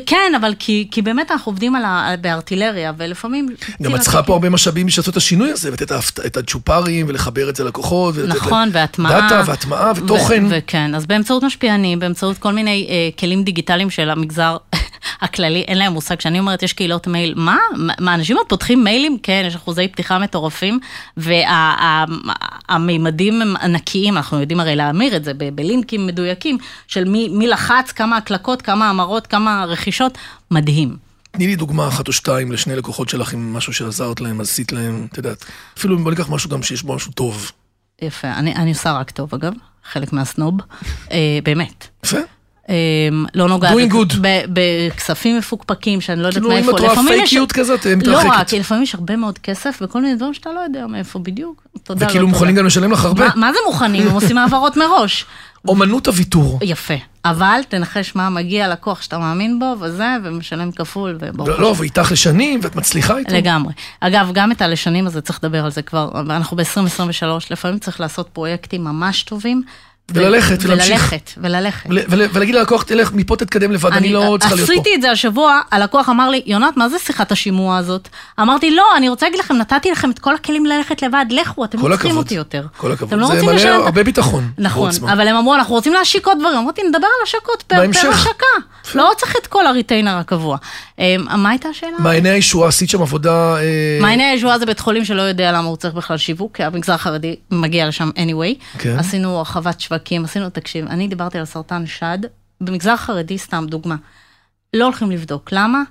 [0.07, 2.15] כן, אבל כי, כי באמת אנחנו עובדים על ה...
[2.21, 3.49] בארטילריה, ולפעמים...
[3.83, 5.93] גם את צריכה פה הרבה משאבים בשביל לעשות את השינוי הזה, ולתת
[6.27, 9.21] את הצ'ופרים, ולחבר את זה ללקוחות, ולתת נכון, והטמעה.
[9.21, 10.45] דאטה, והטמעה, ותוכן.
[10.45, 14.57] ו- וכן, אז באמצעות משפיענים, באמצעות כל מיני אה, כלים דיגיטליים של המגזר
[15.23, 16.17] הכללי, אין להם מושג.
[16.17, 17.59] כשאני אומרת, יש קהילות מייל, מה?
[18.01, 19.19] מה, אנשים עוד פותחים מיילים?
[19.23, 20.81] כן, יש אחוזי פתיחה מטורפים,
[22.69, 27.93] והמימדים הם ענקיים, אנחנו יודעים הרי להמיר את זה בלינקים מדויקים, של מי, מי לחץ,
[27.93, 30.19] כמה הקלקות, כמה המרות, כמה רכישות,
[30.51, 30.97] מדהים.
[31.31, 35.07] תני לי דוגמה אחת או שתיים לשני לקוחות שלך עם משהו שעזרת להם, עשית להם,
[35.13, 35.45] את יודעת.
[35.79, 37.53] אפילו אם בוא ניקח משהו גם שיש בו משהו טוב.
[38.03, 39.53] יפה, אני, אני עושה רק טוב אגב,
[39.93, 40.55] חלק מהסנוב,
[41.11, 41.87] אה, באמת.
[42.05, 42.17] יפה.
[42.71, 42.75] אה,
[43.35, 43.75] לא נוגעת
[44.53, 46.71] בכספים מפוקפקים שאני לא יודעת כאילו, אם מאיפה.
[46.77, 48.29] את רואה לפעמים יש- פייקיות כזאת, לא מתרחקת.
[48.31, 51.63] רק, כי לפעמים יש הרבה מאוד כסף וכל מיני דברים שאתה לא יודע מאיפה בדיוק.
[51.75, 52.23] לא וכאילו תודה.
[52.23, 53.27] מוכנים גם לשלם לך הרבה.
[53.37, 54.09] מה זה מוכנים?
[54.09, 55.27] הם עושים העברות מראש.
[55.69, 56.59] אומנות הוויתור.
[56.63, 56.95] יפה,
[57.25, 62.13] אבל תנחש מה מגיע לקוח שאתה מאמין בו וזה, ומשלם כפול, וברוך לא, לא, ואיתך
[62.13, 63.35] לשנים, ואת מצליחה איתו.
[63.35, 63.73] לגמרי.
[64.01, 68.29] אגב, גם את הלשנים הזה צריך לדבר על זה כבר, אנחנו ב-2023, לפעמים צריך לעשות
[68.33, 69.63] פרויקטים ממש טובים.
[70.15, 70.91] וללכת, ולהמשיך.
[70.91, 71.87] וללכת, וללכת.
[71.91, 74.73] ול- ול- ולהגיד ללקוח, תלך, מפה תתקדם לבד, אני לא צריכה להיות פה.
[74.73, 78.09] עשיתי את זה השבוע, הלקוח אמר לי, יונת, מה זה שיחת השימוע הזאת?
[78.41, 81.79] אמרתי, לא, אני רוצה להגיד לכם, נתתי לכם את כל הכלים ללכת לבד, לכו, אתם
[81.89, 82.17] לא צריכים.
[82.17, 82.67] אותי יותר.
[82.77, 83.09] כל הכבוד.
[83.09, 84.51] אתם לא זה מלא הרבה ביטחון.
[84.59, 84.91] נכון.
[85.13, 86.59] אבל הם אמרו, אנחנו רוצים להשיק עוד דברים.
[86.59, 87.77] אמרתי, נדבר על השקות פר
[88.13, 88.47] השקה.
[88.95, 90.57] לא צריך את כל הריטיינר הקבוע.
[91.01, 91.93] אה, מה הייתה השאלה?
[91.99, 93.57] מעייני הישועה, עשית שם עבודה...
[93.57, 96.93] אה, מעייני הישועה זה בית חולים שלא יודע למה הוא צריך בכלל שיווק, כי המגזר
[96.93, 98.79] החרדי מגיע לשם anyway.
[98.79, 98.97] כן.
[98.99, 102.19] עשינו הרחבת שווקים, עשינו, תקשיב, אני דיברתי על סרטן שד,
[102.61, 103.97] במגזר חרדי, סתם דוגמה,
[104.75, 105.49] לא הולכים לבדוק.
[105.53, 105.83] למה?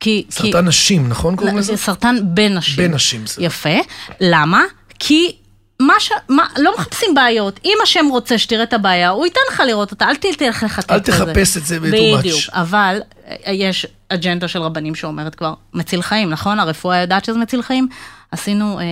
[0.00, 0.24] כי...
[0.26, 1.76] כי- סרטן נשים, נכון קוראים לזה?
[1.76, 2.76] סרטן בין נשים.
[2.76, 3.44] בין נשים, בסדר.
[3.44, 3.78] יפה.
[4.20, 4.62] למה?
[4.98, 5.36] כי...
[5.80, 6.12] מה ש...
[6.28, 7.60] מה, לא מחפשים בעיות.
[7.64, 10.98] אם השם רוצה שתראה את הבעיה, הוא ייתן לך לראות אותה, אל תלך לחטט אל
[10.98, 11.12] בזה.
[11.12, 12.18] תחפש את זה ב- too much.
[12.18, 16.58] בדיוק, אבל אה, יש, אג'נדה של רבנים שאומרת כבר, מציל חיים, נכון?
[16.60, 17.88] הרפואה יודעת שזה מציל חיים.
[18.32, 18.84] עשינו, אה,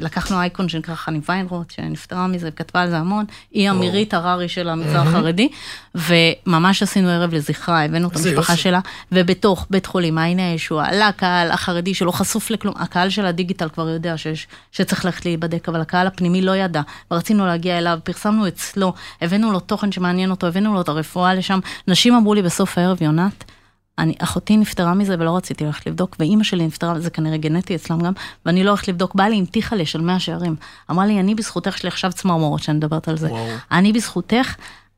[0.00, 4.68] לקחנו אייקון שנקרא חני ויינרוט, שנפטרה מזה וכתבה על זה המון, היא המירית הררי של
[4.68, 5.48] המגזר החרדי,
[5.94, 8.56] וממש עשינו ערב לזכרה, הבאנו את המשפחה.
[8.56, 8.80] שלה,
[9.12, 13.88] ובתוך בית חולים מעייני הישועה, עלה הקהל החרדי שלא חשוף לכלום, הקהל של הדיגיטל כבר
[13.88, 18.92] יודע שיש, שצריך ללכת להיבדק, אבל הקהל הפנימי לא ידע, ורצינו להגיע אליו, פרסמנו אצלו,
[19.20, 23.02] הבאנו לו תוכן שמעניין אותו, הבאנו לו את הרפואה לשם, נשים אמרו לי בסוף הערב,
[23.02, 23.44] יונת,
[23.98, 28.00] אני, אחותי נפטרה מזה ולא רציתי ללכת לבדוק, ואימא שלי נפטרה, זה כנראה גנטי אצלם
[28.00, 28.12] גם,
[28.46, 29.14] ואני לא הולכת לבדוק.
[29.14, 30.56] באה לי עם טיחלה של מאה שערים.
[30.90, 33.26] אמרה לי, אני בזכותך, יש לי עכשיו צמרמורות שאני מדברת על זה.
[33.26, 33.46] וואו.
[33.72, 34.54] אני בזכותך,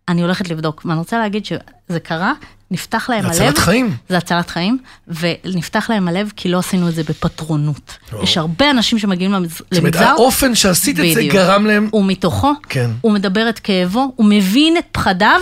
[0.09, 0.83] אני הולכת לבדוק.
[0.85, 2.33] ואני רוצה להגיד שזה קרה,
[2.71, 3.53] נפתח להם זה הלב.
[3.53, 3.95] הצלת חיים.
[4.09, 4.79] זה הצלת חיים,
[5.09, 7.99] ונפתח להם הלב כי לא עשינו את זה בפטרונות.
[8.13, 8.23] וואו.
[8.23, 11.35] יש הרבה אנשים שמגיעים למגז- זאת אומרת, למגזר, האופן שעשית את זה בדיוק.
[11.35, 11.89] גרם להם...
[11.93, 12.91] ומתוכו, כן.
[13.01, 15.41] הוא מדבר את כאבו, הוא מבין את פחדיו,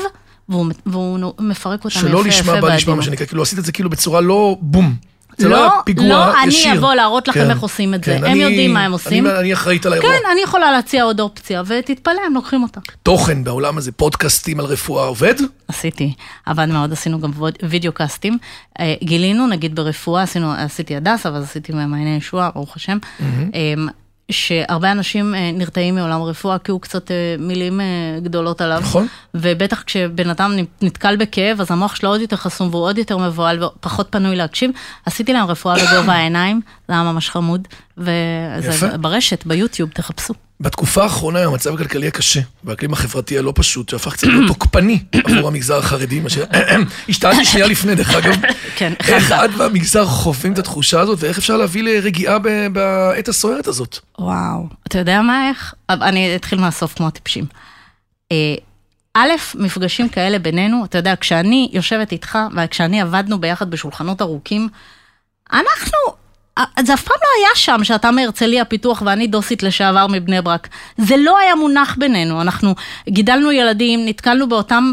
[0.50, 3.02] והוא, והוא מפרק אותם יפה שלא יפה נשמע בא נשמע מה בעדינות.
[3.02, 4.94] שנקרא, כאילו עשית את זה כאילו בצורה לא בום.
[5.38, 6.70] זה לא לא, היה פיגוע לא, ישיר.
[6.72, 8.10] אני אבוא להראות לכם כן, איך עושים את זה.
[8.18, 9.26] כן, הם אני- יודעים מה הם עושים.
[9.26, 10.10] אני, אני אחראית על האירוע.
[10.10, 12.80] כן, אני יכולה להציע עוד אופציה, ותתפלא, הם לוקחים אותה.
[13.02, 15.34] תוכן בעולם הזה, פודקאסטים על רפואה עובד?
[15.68, 16.12] עשיתי,
[16.46, 17.30] עבד מאוד, עשינו גם
[17.62, 18.38] וידאו קאסטים.
[18.80, 23.88] אה, גילינו, נגיד ברפואה, עשינו, עשיתי הדסה, אבל עשיתי מעייני ישועה, ברוך השם, אמ,
[24.32, 27.86] שהרבה אנשים אה, נרתעים מעולם הרפואה, כי הוא קצת אה, מילים אה,
[28.22, 28.80] גדולות עליו.
[28.80, 29.06] נכון.
[29.34, 33.64] ובטח כשבן אדם נתקל בכאב, אז המוח שלו עוד יותר חסום והוא עוד יותר מבוהל
[33.64, 34.70] ופחות פנוי להקשיב.
[35.06, 37.68] עשיתי להם רפואה בגובה העיניים, זה היה ממש חמוד.
[37.98, 40.34] וזה ברשת, ביוטיוב, תחפשו.
[40.60, 45.78] בתקופה האחרונה המצב הכלכלי הקשה, והאקלים החברתי הלא פשוט, שהפך קצת להיות תוקפני עבור המגזר
[45.78, 46.38] החרדי, מה ש...
[47.08, 48.34] השתעלתי שנייה לפני, דרך אגב.
[48.78, 49.32] כן, איך.
[49.32, 52.38] את והמגזר חווים את התחושה הזאת, ואיך אפשר להביא לרגיעה
[52.72, 53.98] בעת הסוערת הזאת?
[54.18, 55.74] וואו, אתה יודע מה איך?
[55.90, 57.44] אני אתחיל מהסוף כמו הטיפשים.
[58.32, 58.54] אה,
[59.14, 64.68] א', מפגשים כאלה בינינו, אתה יודע, כשאני יושבת איתך, וכשאני עבדנו ביחד בשולחנות ארוכים,
[65.52, 65.98] אנחנו,
[66.84, 70.68] זה אף פעם לא היה שם שאתה מהרצליה פיתוח ואני דוסית לשעבר מבני ברק.
[70.98, 72.74] זה לא היה מונח בינינו, אנחנו
[73.08, 74.84] גידלנו ילדים, נתקלנו באותן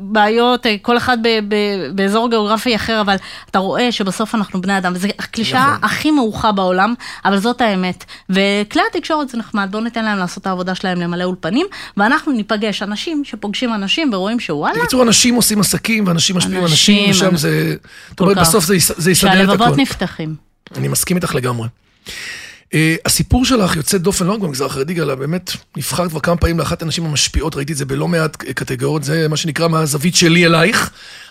[0.00, 1.54] בעיות, אה, כל אחד ב- ב-
[1.96, 3.16] באזור גיאוגרפי אחר, אבל
[3.50, 5.84] אתה רואה שבסוף אנחנו בני אדם, וזו הקלישאה נכון.
[5.84, 8.04] הכי מאוחה בעולם, אבל זאת האמת.
[8.30, 12.82] וכלי התקשורת זה נחמד, בואו ניתן להם לעשות את העבודה שלהם, למלא אולפנים, ואנחנו ניפגש,
[12.82, 17.74] אנשים שפוגשים אנשים ורואים שוואלה, בקיצור, אנשים עושים עסקים, ואנשים משפיעים אנשים, ושם זה...
[18.10, 18.38] זאת אומרת.
[18.38, 19.80] בסוף זה יס- זה יסדר את שהלבבות הכול.
[19.80, 20.34] נפתחים.
[20.76, 21.68] אני מסכים איתך לגמרי.
[22.08, 26.58] Uh, הסיפור שלך יוצא דופן לא רק במגזר החרדי, אלא באמת נבחרת כבר כמה פעמים
[26.58, 30.90] לאחת הנשים המשפיעות, ראיתי את זה בלא מעט קטגוריות, זה מה שנקרא מהזווית שלי אלייך.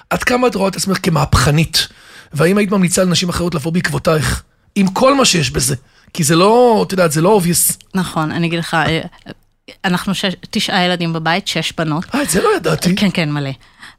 [0.09, 1.87] עד כמה את רואה את עצמך כמהפכנית?
[2.33, 4.43] והאם היית ממליצה לנשים אחרות לבוא בעקבותייך?
[4.75, 5.75] עם כל מה שיש בזה.
[6.13, 7.75] כי זה לא, את יודעת, זה לא obvious.
[7.95, 9.01] נכון, אני אגיד לך, אה,
[9.85, 12.05] אנחנו שש, תשעה ילדים בבית, שש בנות.
[12.15, 12.95] אה, את זה לא ידעתי.
[12.95, 13.51] כן, כן, מלא.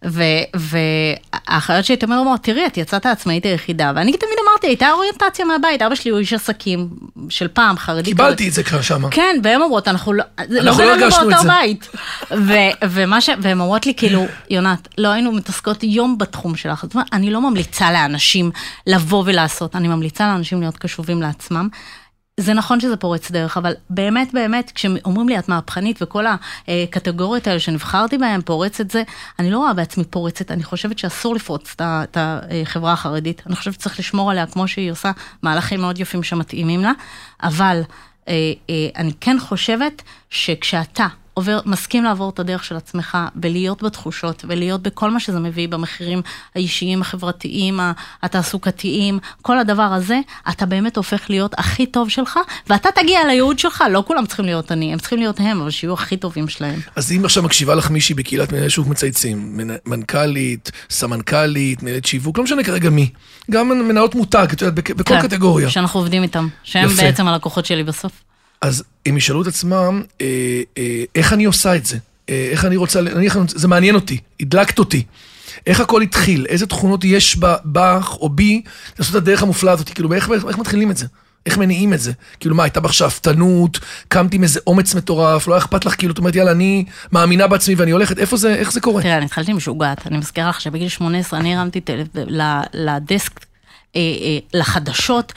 [0.04, 5.82] והאחיות שלי תמיד אומרות, תראי, את יצאת העצמאית היחידה, ואני תמיד אמרתי, הייתה אוריינטציה מהבית,
[5.82, 6.88] אבא שלי הוא איש עסקים
[7.28, 8.02] של פעם, חרדי.
[8.02, 9.08] קיבלתי את זה כאן שמה.
[9.10, 11.48] כן, והן אומרות, אנחנו לא, זה לא אנחנו לא בינינו הרגשנו את באותו זה.
[11.48, 11.88] בית.
[12.30, 13.30] ו- ומה ש...
[13.40, 16.82] והן אומרות לי, כאילו, יונת, לא היינו מתעסקות יום בתחום שלך.
[16.82, 18.50] זאת אומרת, אני לא ממליצה לאנשים
[18.86, 21.68] לבוא ולעשות, אני ממליצה לאנשים להיות קשובים לעצמם.
[22.40, 26.24] זה נכון שזה פורץ דרך, אבל באמת באמת, כשאומרים לי את מהפכנית וכל
[26.68, 29.02] הקטגוריות האלה שנבחרתי בהן, פורצת זה,
[29.38, 33.42] אני לא רואה בעצמי פורצת, אני חושבת שאסור לפרוץ את החברה החרדית.
[33.46, 35.10] אני חושבת שצריך לשמור עליה כמו שהיא עושה
[35.42, 36.92] מהלכים מאוד יפים שמתאימים לה,
[37.42, 37.80] אבל
[38.28, 38.34] אה,
[38.70, 44.82] אה, אני כן חושבת שכשאתה עובר, מסכים לעבור את הדרך של עצמך ולהיות בתחושות ולהיות
[44.82, 46.22] בכל מה שזה מביא במחירים
[46.54, 47.80] האישיים, החברתיים,
[48.22, 50.18] התעסוקתיים, כל הדבר הזה,
[50.50, 54.72] אתה באמת הופך להיות הכי טוב שלך, ואתה תגיע לייעוד שלך, לא כולם צריכים להיות
[54.72, 56.80] אני, הם צריכים להיות הם, אבל שיהיו הכי טובים שלהם.
[56.96, 62.38] אז אם עכשיו מקשיבה לך מישהי בקהילת מנהלי שוק מצייצים, מנ- מנכ"לית, סמנכ"לית, מנהלת שיווק,
[62.38, 63.10] לא משנה כרגע מי,
[63.50, 65.70] גם מנהלות מותג, את יודעת, בכל כן, קטגוריה.
[65.70, 67.02] שאנחנו עובדים איתם, שהם יפה.
[67.02, 68.12] בעצם הלקוחות שלי בסוף.
[68.62, 70.26] אז הם ישאלו את עצמם, אה,
[70.78, 71.96] אה, איך אני עושה את זה?
[72.30, 75.02] אה, איך אני רוצה, אני- זה מעניין אותי, הדלקת אותי.
[75.66, 76.46] איך הכל התחיל?
[76.48, 78.62] איזה תכונות יש בך או בי
[78.98, 79.88] לעשות את הדרך המופלאה הזאת?
[79.90, 81.06] כאילו, איך, איך, איך מתחילים את זה?
[81.46, 82.12] איך מניעים את זה?
[82.40, 86.12] כאילו, מה, הייתה בך שאפתנות, קמת עם איזה אומץ מטורף, לא היה אכפת לך, כאילו,
[86.12, 89.02] את אומרת, יאללה, אני מאמינה בעצמי ואני הולכת, איפה זה, איך זה קורה?
[89.02, 92.02] תראה, אני התחלתי משוגעת, אני מזכירה לך שבגיל 18 אני הרמתי טל...
[92.14, 93.40] ל- לדסק,
[94.54, 95.32] לחדשות.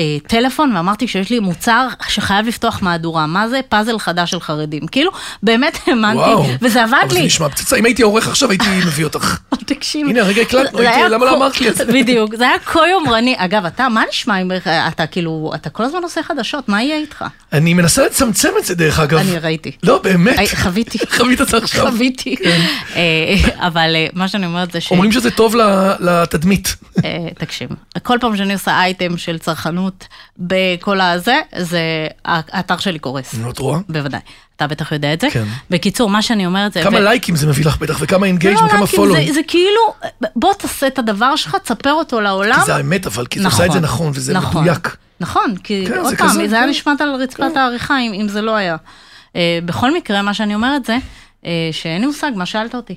[0.00, 3.60] אה, טלפון ואמרתי שיש לי מוצר שחייב לפתוח מהדורה, מה זה?
[3.68, 4.86] פאזל חדש של חרדים.
[4.86, 5.10] כאילו,
[5.42, 6.56] באמת האמנתי.
[6.62, 7.26] וזה עבד אבל זה לי.
[7.26, 9.38] נשמע פצצה, אם הייתי עורך עכשיו הייתי מביא אותך.
[9.66, 10.06] תקשיב.
[10.08, 11.84] הנה, הרגע הקלטנו, זה למה לא אמרת לי את זה?
[11.84, 13.34] בדיוק, זה היה כה יומרני.
[13.38, 14.50] אגב, אתה, מה נשמע אם
[14.88, 17.24] אתה כאילו, אתה כל הזמן עושה חדשות, מה יהיה איתך?
[17.52, 19.18] אני מנסה לצמצם את זה דרך אגב.
[19.18, 19.72] אני ראיתי.
[19.82, 20.38] לא, באמת.
[20.38, 20.98] היי, חוויתי.
[21.16, 21.86] חווית את זה עכשיו.
[21.86, 22.36] חוויתי.
[22.96, 23.02] אה,
[23.66, 24.90] אבל אה, מה שאני אומרת זה ש...
[24.90, 25.54] אומרים שזה טוב
[26.00, 26.76] לתדמית.
[27.04, 27.68] אה, תקשיב,
[28.02, 29.89] כל פעם שאני עושה אייטם של צרכנות
[30.38, 33.34] בכל הזה, זה, האתר שלי קורס.
[33.34, 33.78] נו, את רואה?
[33.88, 34.20] בוודאי.
[34.56, 35.28] אתה בטח יודע את זה.
[35.30, 35.44] כן.
[35.70, 36.82] בקיצור, מה שאני אומרת זה...
[36.82, 39.14] כמה ו- לייקים זה מביא לך בטח, וכמה אינגייג' לא, וכמה לייקים, פולו.
[39.14, 39.80] זה, זה כאילו,
[40.36, 42.60] בוא תעשה את הדבר שלך, תספר אותו לעולם.
[42.60, 44.96] כי זה האמת, אבל כי אתה עושה את זה נכון, וזה נכון, מדויק.
[45.20, 46.70] נכון, כי כן, עוד זה פעם, כזה, זה היה כן.
[46.70, 48.76] נשמט על רצפת העריכה אם, אם זה לא היה.
[49.36, 50.96] אה, בכל מקרה, מה שאני אומרת זה,
[51.46, 52.94] אה, שאין לי מושג, מה שאלת אותי?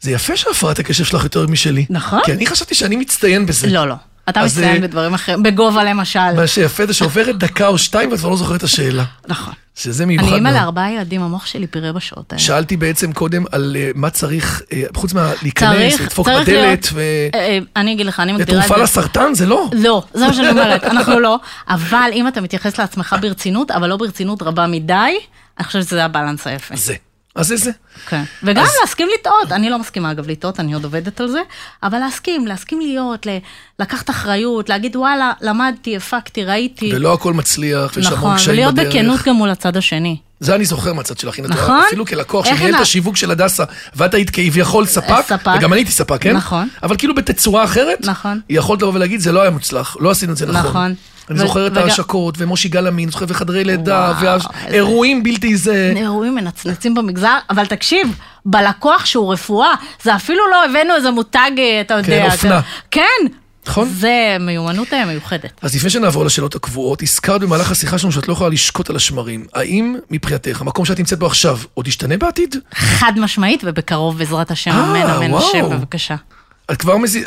[0.00, 1.86] זה יפה שהפרעת הקשב שלך יותר משלי.
[1.90, 2.20] נכון.
[2.24, 3.66] כי אני חשבתי שאני מצטיין בזה.
[3.66, 3.94] לא, לא.
[4.28, 6.32] אתה מצטיין אה, בדברים אחרים, בגובה למשל.
[6.36, 9.04] מה שיפה זה שעוברת דקה או שתיים ואת כבר לא זוכרת את השאלה.
[9.28, 9.52] נכון.
[9.76, 10.48] שזה מיוחד אני אימא.
[10.48, 12.42] לארבעה ילדים, המוח שלי פירה בשעות האלה.
[12.42, 17.02] שאלתי בעצם קודם על אה, מה צריך, אה, חוץ מהלהיכנס, צריך- לדפוק בדלת, ו...
[17.76, 18.76] אני אגיד לך, אני מגדירה את זה...
[18.82, 19.34] לסרטן?
[19.34, 19.68] זה לא.
[19.72, 21.38] לא, זה מה שאני אומרת, אנחנו לא.
[21.68, 24.94] אבל אם אתה מתייחס לעצמך ברצינות, אבל לא ברצינות רבה מדי,
[25.58, 26.76] אני חושבת שזה הבלנס היפה.
[26.76, 26.94] זה.
[27.34, 27.70] אז זה זה.
[28.08, 28.22] כן.
[28.42, 31.40] וגם אז- להסכים לטעות, אני לא מסכימה אגב לטעות, אני עוד עובדת על זה,
[31.82, 33.38] אבל להסכים, להסכים להיות, ל-
[33.78, 36.90] לקחת אחריות, להגיד וואלה, למדתי, הפקתי, ראיתי.
[36.94, 38.94] ולא הכל מצליח, ויש המון נכון, קשיים ולהיות בדרך.
[38.94, 40.16] בכנות גם מול הצד השני.
[40.40, 41.80] זה אני זוכר מהצד שלך, הנה, נכון?
[41.86, 43.64] אפילו כלקוח שניהל את השיווק של הדסה,
[43.96, 45.52] ואת היית כביכול ספק, ספק.
[45.58, 46.36] וגם אני הייתי ספק, כן?
[46.36, 46.68] נכון.
[46.82, 48.40] אבל כאילו בתצורה אחרת, נכון.
[48.50, 50.70] יכולת לבוא ולהגיד, זה לא היה מוצלח, לא עשינו את זה נכון.
[50.70, 50.94] נכון.
[51.30, 55.92] אני זוכר את ההשקות, ומושי גלאמין, זוכר וחדרי לידה, וואו, והאירועים בלתי זה...
[55.96, 61.80] אירועים מנצנצים במגזר, אבל תקשיב, בלקוח שהוא רפואה, זה אפילו לא הבאנו איזה מותג, אה,
[61.80, 62.24] אתה יודע.
[62.24, 62.60] אופנה.
[62.90, 63.02] כן.
[63.66, 63.88] נכון.
[63.88, 65.60] זה מיומנות אה, מיוחדת.
[65.62, 69.46] אז לפני שנעבור לשאלות הקבועות, הזכרת במהלך השיחה שלנו שאת לא יכולה לשקוט על השמרים.
[69.54, 72.56] האם מבחינתך, המקום שאת נמצאת בו עכשיו, עוד ישתנה בעתיד?
[72.74, 75.34] חד משמעית, ובקרוב בעזרת השם, אה, אמן, אמן.
[75.34, 76.16] השם, בבקשה.
[76.72, 77.24] את כבר מזי...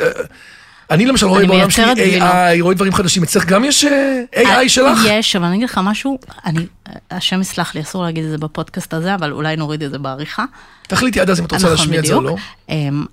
[0.90, 2.20] אה, אני למשל רואה בעולם שלי.
[2.20, 3.22] AI, רואה דברים חדשים.
[3.22, 4.98] אצלך גם יש אה, AI שלך?
[5.08, 6.66] יש, אבל אני אגיד לך משהו, אני,
[7.10, 10.44] השם יסלח לי, אסור להגיד את זה בפודקאסט הזה, אבל אולי נוריד את זה בעריכה.
[10.82, 12.36] תחליטי עד אז אם את רוצה נכון, להשמיע את זה או לא.
[12.68, 13.04] אמ,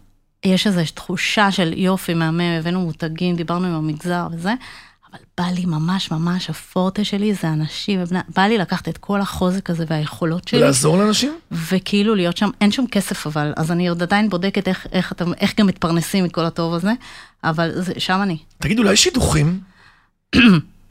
[0.45, 4.53] יש איזו תחושה של יופי, מהמם, הבאנו מותגים, דיברנו עם המגזר וזה,
[5.15, 9.21] אבל בא לי ממש ממש, הפורטה שלי זה אנשים ובני, בא לי לקחת את כל
[9.21, 11.35] החוזק הזה והיכולות שלי, לעזור לאנשים?
[11.51, 15.33] וכאילו להיות שם, אין שם כסף אבל, אז אני עוד עדיין בודקת איך, איך, אתם,
[15.33, 16.91] איך גם מתפרנסים מכל הטוב הזה,
[17.43, 18.37] אבל זה, שם אני.
[18.57, 19.59] תגיד, אולי שידוכים?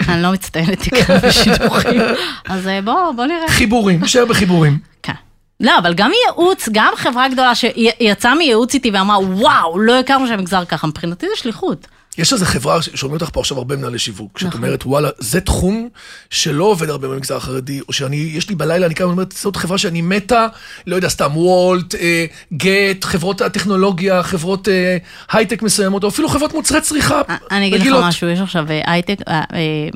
[0.08, 2.00] אני לא מצטיינת עיקר בשידוכים,
[2.48, 3.48] אז אה, בוא, בוא נראה.
[3.48, 4.78] חיבורים, נשאר בחיבורים.
[5.02, 5.12] כן.
[5.60, 10.64] לא, אבל גם ייעוץ, גם חברה גדולה שיצאה מייעוץ איתי ואמרה, וואו, לא הכרנו שהמגזר
[10.64, 11.87] ככה, מבחינתי זה שליחות.
[12.18, 14.64] יש איזו חברה, שומעים אותך פה עכשיו הרבה מנהלי שיווק, שאת נכון.
[14.64, 15.88] אומרת, וואלה, זה תחום
[16.31, 19.79] שלא עובד הרבה במגזר החרדי, או שאני, יש לי בלילה, אני קם ואומרת, זאת חברה
[19.79, 20.46] שאני מתה,
[20.87, 24.96] לא יודע, סתם וולט, אה, גט, חברות הטכנולוגיה, חברות אה,
[25.33, 28.05] הייטק מסוימות, או אפילו חברות מוצרי צריכה אני אגיד לך.
[28.05, 29.88] משהו, יש עכשיו אה, הייטק, אה, אה,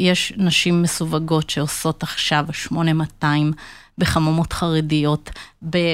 [0.00, 3.52] יש נשים מסווגות שעושות עכשיו 8200
[3.98, 5.30] בחממות חרדיות,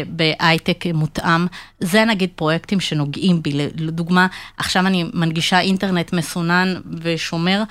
[0.08, 1.46] בהייטק מותאם.
[1.80, 3.52] זה נגיד פרויקטים שנוגעים בי.
[3.76, 7.62] לדוגמה, עכשיו אני מנגישה אינטרנט מסונן ושומר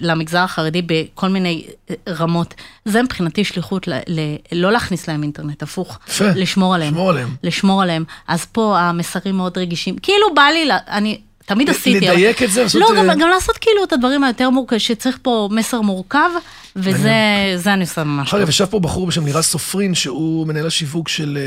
[0.00, 2.54] למגזר החרדי בכל מיני אה, רמות.
[2.84, 5.98] זה מבחינתי שליחות, ל- ל- לא להכניס להם אינטרנט, הפוך.
[6.20, 6.92] לשמור עליהם.
[6.94, 7.34] לשמור עליהם.
[7.42, 8.04] לשמור עליהם.
[8.28, 9.98] אז פה המסרים מאוד רגישים.
[9.98, 11.98] כאילו בא לי, אני תמיד עשיתי.
[11.98, 15.18] אבל- לדייק את זה, לא, אה, גם, גם לעשות כאילו את הדברים היותר מורכבים, שצריך
[15.22, 16.30] פה מסר מורכב,
[16.76, 17.12] וזה
[17.56, 18.48] זה אני עושה ממש אגב.
[18.48, 21.38] ישב פה בחור בשם לירז סופרין, שהוא מנהל השיווק של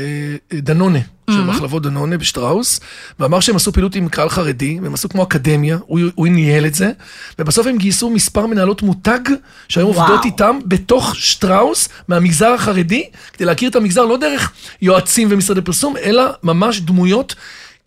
[0.52, 0.98] אה, דנונה,
[1.30, 1.40] של.
[1.40, 2.80] מחלבות דנונה בשטראוס,
[3.20, 6.74] ואמר שהם עשו פעילות עם קהל חרדי, והם עשו כמו אקדמיה, הוא, הוא ניהל את
[6.74, 6.90] זה,
[7.38, 9.20] ובסוף הם גייסו מספר מנהלות מותג,
[9.68, 9.86] שהיו.
[9.86, 15.96] עובדות איתם בתוך שטראוס, מהמגזר החרדי, כדי להכיר את המגזר לא דרך יועצים ומשרדי פרסום,
[15.96, 17.34] אלא ממש דמויות.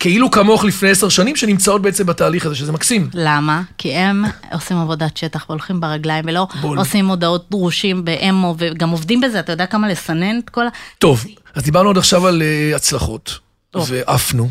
[0.02, 3.10] כאילו כמוך לפני עשר שנים, שנמצאות בעצם בתהליך הזה, שזה מקסים.
[3.14, 3.62] למה?
[3.78, 6.78] כי הם עושים עבודת שטח והולכים ברגליים, ולא בול.
[6.78, 10.70] עושים הודעות דרושים באמו, וגם עובדים בזה, אתה יודע כמה לסנן את כל ה...
[10.98, 13.38] טוב, אז דיברנו עד עכשיו על uh, הצלחות,
[13.70, 13.88] טוב.
[13.90, 14.48] ועפנו,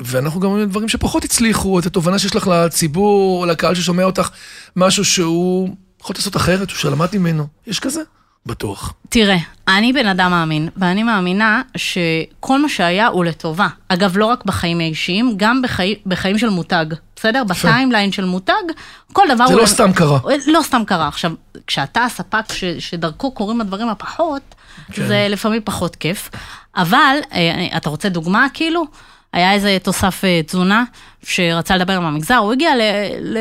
[0.00, 4.28] ואנחנו גם אומרים דברים שפחות הצליחו, את התובנה שיש לך לציבור, לקהל ששומע אותך,
[4.76, 7.46] משהו שהוא יכול לעשות אחרת, או שלמד ממנו.
[7.66, 8.00] יש כזה?
[8.46, 8.92] בטוח.
[9.08, 9.36] תראה,
[9.68, 13.68] אני בן אדם מאמין, ואני מאמינה שכל מה שהיה הוא לטובה.
[13.88, 15.94] אגב, לא רק בחיים האישיים, גם בחי...
[16.06, 17.44] בחיים של מותג, בסדר?
[17.44, 18.52] בטיימליין של מותג,
[19.12, 19.60] כל דבר זה הוא...
[19.60, 20.18] לא סתם קרה.
[20.46, 21.08] לא סתם קרה.
[21.08, 21.32] עכשיו,
[21.66, 22.64] כשאתה הספק ש...
[22.64, 24.54] שדרכו קורים הדברים הפחות,
[24.92, 25.06] כן.
[25.06, 26.30] זה לפעמים פחות כיף.
[26.76, 28.84] אבל, אה, אתה רוצה דוגמה כאילו?
[29.32, 30.84] היה איזה תוסף אה, תזונה
[31.22, 32.80] שרצה לדבר עם המגזר, הוא הגיע ל...
[33.20, 33.38] ל...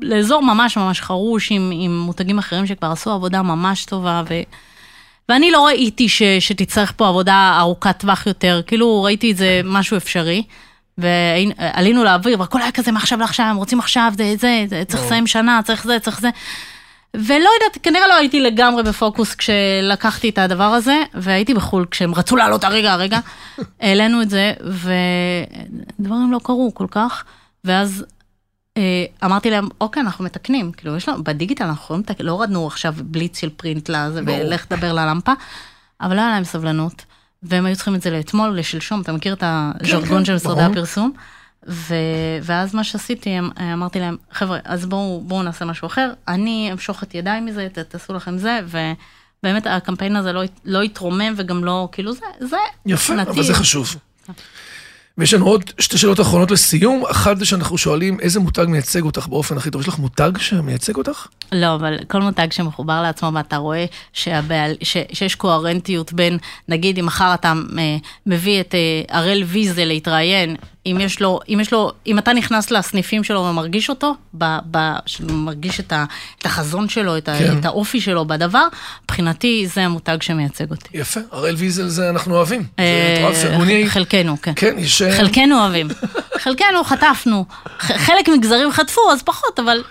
[0.00, 4.34] לאזור ממש ממש חרוש עם, עם מותגים אחרים שכבר עשו עבודה ממש טובה, ו,
[5.28, 9.96] ואני לא ראיתי ש, שתצטרך פה עבודה ארוכת טווח יותר, כאילו ראיתי את זה משהו
[9.96, 10.42] אפשרי.
[10.98, 15.60] ועלינו לאוויר, והכל היה כזה מעכשיו לעכשיו, רוצים עכשיו, זה, זה, זה צריך לסיים שנה,
[15.64, 16.30] צריך זה, צריך זה.
[17.14, 22.36] ולא יודעת, כנראה לא הייתי לגמרי בפוקוס כשלקחתי את הדבר הזה, והייתי בחו"ל כשהם רצו
[22.36, 23.18] לעלות הרגע, הרגע,
[23.80, 24.52] העלינו את זה,
[25.98, 27.24] ודברים לא קרו כל כך,
[27.64, 28.04] ואז
[29.24, 32.94] אמרתי להם, אוקיי, אנחנו מתקנים, כאילו, יש לנו, בדיגיטל אנחנו יכולים לתקן, לא הורדנו עכשיו
[32.98, 35.32] בליץ של פרינט לזה, ולך תדבר ללמפה,
[36.00, 37.04] אבל לא היה להם סבלנות,
[37.42, 41.12] והם היו צריכים את זה לאתמול, לשלשום, אתה מכיר את הז'רגון של משרדי הפרסום?
[41.68, 41.94] ו...
[42.42, 43.38] ואז מה שעשיתי,
[43.72, 47.78] אמרתי להם, חבר'ה, אז בואו בוא נעשה משהו אחר, אני אמשוך את ידיי מזה, ת,
[47.78, 48.60] תעשו לכם זה,
[49.42, 53.32] ובאמת הקמפיין הזה לא, לא התרומם וגם לא, כאילו זה, זה יפה, נתיב.
[53.32, 53.96] אבל זה חשוב.
[55.18, 57.04] ויש לנו עוד שתי שאלות אחרונות לסיום.
[57.10, 59.82] אחת זה שאנחנו שואלים, איזה מותג מייצג אותך באופן הכי טוב?
[59.82, 61.26] יש לך מותג שמייצג אותך?
[61.52, 67.06] לא, אבל כל מותג שמחובר לעצמו, ואתה רואה שהבעל, ש, שיש קוהרנטיות בין, נגיד, אם
[67.06, 71.92] מחר אתה אה, מביא את אה, הראל ויזל להתראיין, אם יש לו, אם יש לו,
[72.06, 74.78] אם אתה נכנס לסניפים שלו ומרגיש אותו, ב, ב,
[75.20, 76.04] מרגיש את, ה,
[76.38, 77.58] את החזון שלו, את, כן.
[77.58, 78.66] את האופי שלו בדבר,
[79.04, 80.88] מבחינתי זה המותג שמייצג אותי.
[80.92, 82.64] יפה, הראל ויזל זה אנחנו אוהבים.
[82.78, 83.88] אה, זה פרגוני.
[83.88, 84.52] חלקנו, כן.
[84.56, 85.02] כן, יש...
[85.10, 85.88] חלקנו אוהבים.
[86.38, 87.44] חלקנו חטפנו.
[87.78, 89.82] חלק מגזרים חטפו, אז פחות, אבל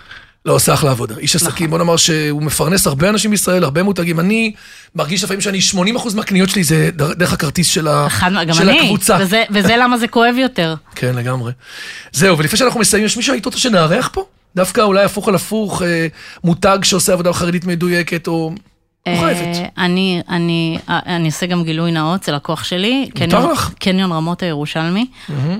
[0.46, 1.14] לא, עושה אחלה עבודה.
[1.18, 4.20] איש עסקים, בוא נאמר שהוא מפרנס הרבה אנשים בישראל, הרבה מותגים.
[4.20, 4.52] אני
[4.94, 5.58] מרגיש לפעמים שאני,
[5.96, 8.06] 80% מהקניות שלי זה דרך הכרטיס של, ה...
[8.52, 9.16] של הקבוצה.
[9.20, 10.74] וזה, וזה למה זה כואב יותר.
[10.94, 11.52] כן, לגמרי.
[12.12, 14.24] זהו, ולפני שאנחנו מסיימים, יש מישהו היית רוצה שנארח פה?
[14.56, 16.06] דווקא אולי הפוך על הפוך, אה,
[16.44, 18.52] מותג שעושה עבודה חרדית מדויקת, או...
[19.06, 23.10] אה, אני, אני, אני אעשה גם גילוי נאות, זה לקוח שלי.
[23.20, 23.74] מותר לך.
[23.78, 25.06] קניון רמות הירושלמי.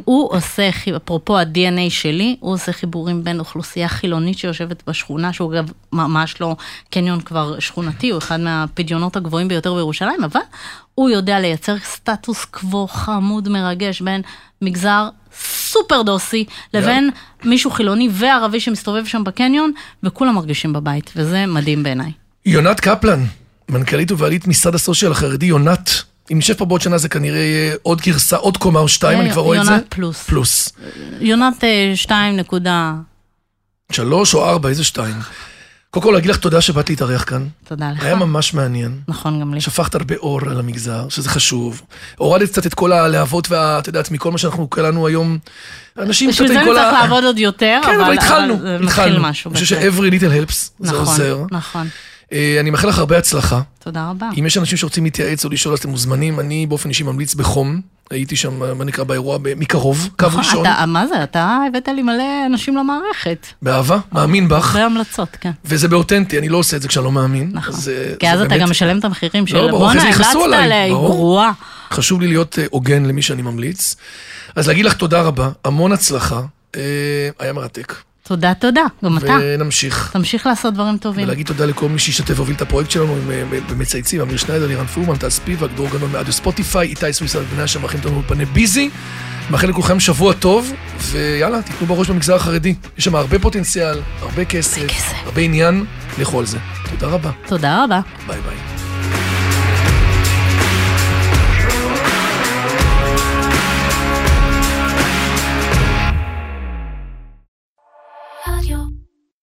[0.04, 5.70] הוא עושה, אפרופו ה-DNA שלי, הוא עושה חיבורים בין אוכלוסייה חילונית שיושבת בשכונה, שהוא אגב
[5.92, 6.56] ממש לא
[6.90, 10.40] קניון כבר שכונתי, הוא אחד מהפדיונות הגבוהים ביותר בירושלים, אבל
[10.94, 14.22] הוא יודע לייצר סטטוס קוו חמוד מרגש בין
[14.62, 17.10] מגזר סופר דוסי, לבין
[17.44, 22.25] מישהו חילוני וערבי שמסתובב שם בקניון, וכולם מרגישים בבית, וזה מדהים בעיניי.
[22.46, 23.24] יונת קפלן,
[23.68, 25.90] מנכ"לית ובעלית משרד הסושיאל החרדי, יונת.
[26.32, 29.32] אם נשב פה בעוד שנה זה כנראה יהיה עוד גרסה, עוד קומה או שתיים, אני
[29.32, 29.72] כבר רואה את זה.
[29.72, 30.22] יונת פלוס.
[30.22, 30.72] פלוס.
[31.20, 32.94] יונת אה, שתיים נקודה...
[33.92, 35.14] שלוש או ארבע, איזה שתיים.
[35.90, 37.46] קודם כל להגיד לך תודה שבאת להתארח כאן.
[37.64, 38.02] תודה לך.
[38.02, 39.00] היה ממש מעניין.
[39.08, 39.60] נכון, גם לי.
[39.60, 41.82] שפכת הרבה אור על המגזר, שזה חשוב.
[42.16, 45.38] הורדת קצת את כל הלהבות ואת יודעת, מכל מה שאנחנו כולנו היום.
[45.98, 46.60] אנשים קצת עם כל ה...
[46.60, 48.54] בשביל זה צריך לעבוד עוד יותר, כן, אבל התחלנו,
[48.84, 49.26] התחלנו.
[49.26, 51.42] אני חושב ש-every little helps, זה נכון, עוזר.
[51.50, 51.86] נכון.
[51.86, 53.60] אה, אני מאחל לך הרבה הצלחה.
[53.78, 54.28] תודה רבה.
[54.38, 56.40] אם יש אנשים שרוצים להתייעץ או לשאול, אז אתם מוזמנים.
[56.40, 57.80] אני באופן אישי ממליץ בחום.
[58.10, 60.66] הייתי שם, מה נקרא, באירוע מקרוב, קו נכון, ראשון.
[60.66, 63.46] אתה, מה זה, אתה הבאת לי מלא אנשים למערכת.
[63.62, 64.56] באהבה, מאמין בך.
[64.58, 65.50] אחרי המלצות, כן.
[65.64, 67.50] וזה באותנטי, אני לא עושה את זה כשאני לא מאמין.
[67.52, 67.72] נכון.
[67.74, 68.60] זה, כי אז אתה באמת...
[68.60, 71.52] גם משלם את המחירים של בואנה, המלצת עליה, היא גרועה.
[71.90, 73.96] חשוב לי להיות אה, הוגן למי שאני ממליץ.
[74.56, 76.42] אז להגיד לך תודה רבה, המון הצלחה,
[76.76, 76.80] אה,
[77.38, 77.94] היה מרתק.
[78.26, 79.36] תודה, תודה, גם אתה.
[79.40, 80.10] ונמשיך.
[80.12, 81.24] תמשיך לעשות דברים טובים.
[81.24, 85.16] ולהגיד תודה לכל מי שהשתתף והוביל את הפרויקט שלנו אה, במצייצים, אמיר שניידר, לירן פורמן,
[85.16, 88.90] טל ספיבק, דרור גנון מאדיו ספוטיפיי, איתי סוויסר בני השם, מארחים אותנו באולפני ביזי.
[89.50, 92.74] מאחל לכולכם שבוע טוב, ויאללה, תיתנו בראש במגזר החרדי.
[92.98, 95.12] יש שם הרבה פוטנציאל, הרבה, כסף.
[95.24, 95.84] הרבה עניין,
[96.18, 96.58] לכו על זה.
[96.90, 97.30] תודה רבה.
[97.46, 98.00] תודה רבה.
[98.26, 99.35] ביי ביי.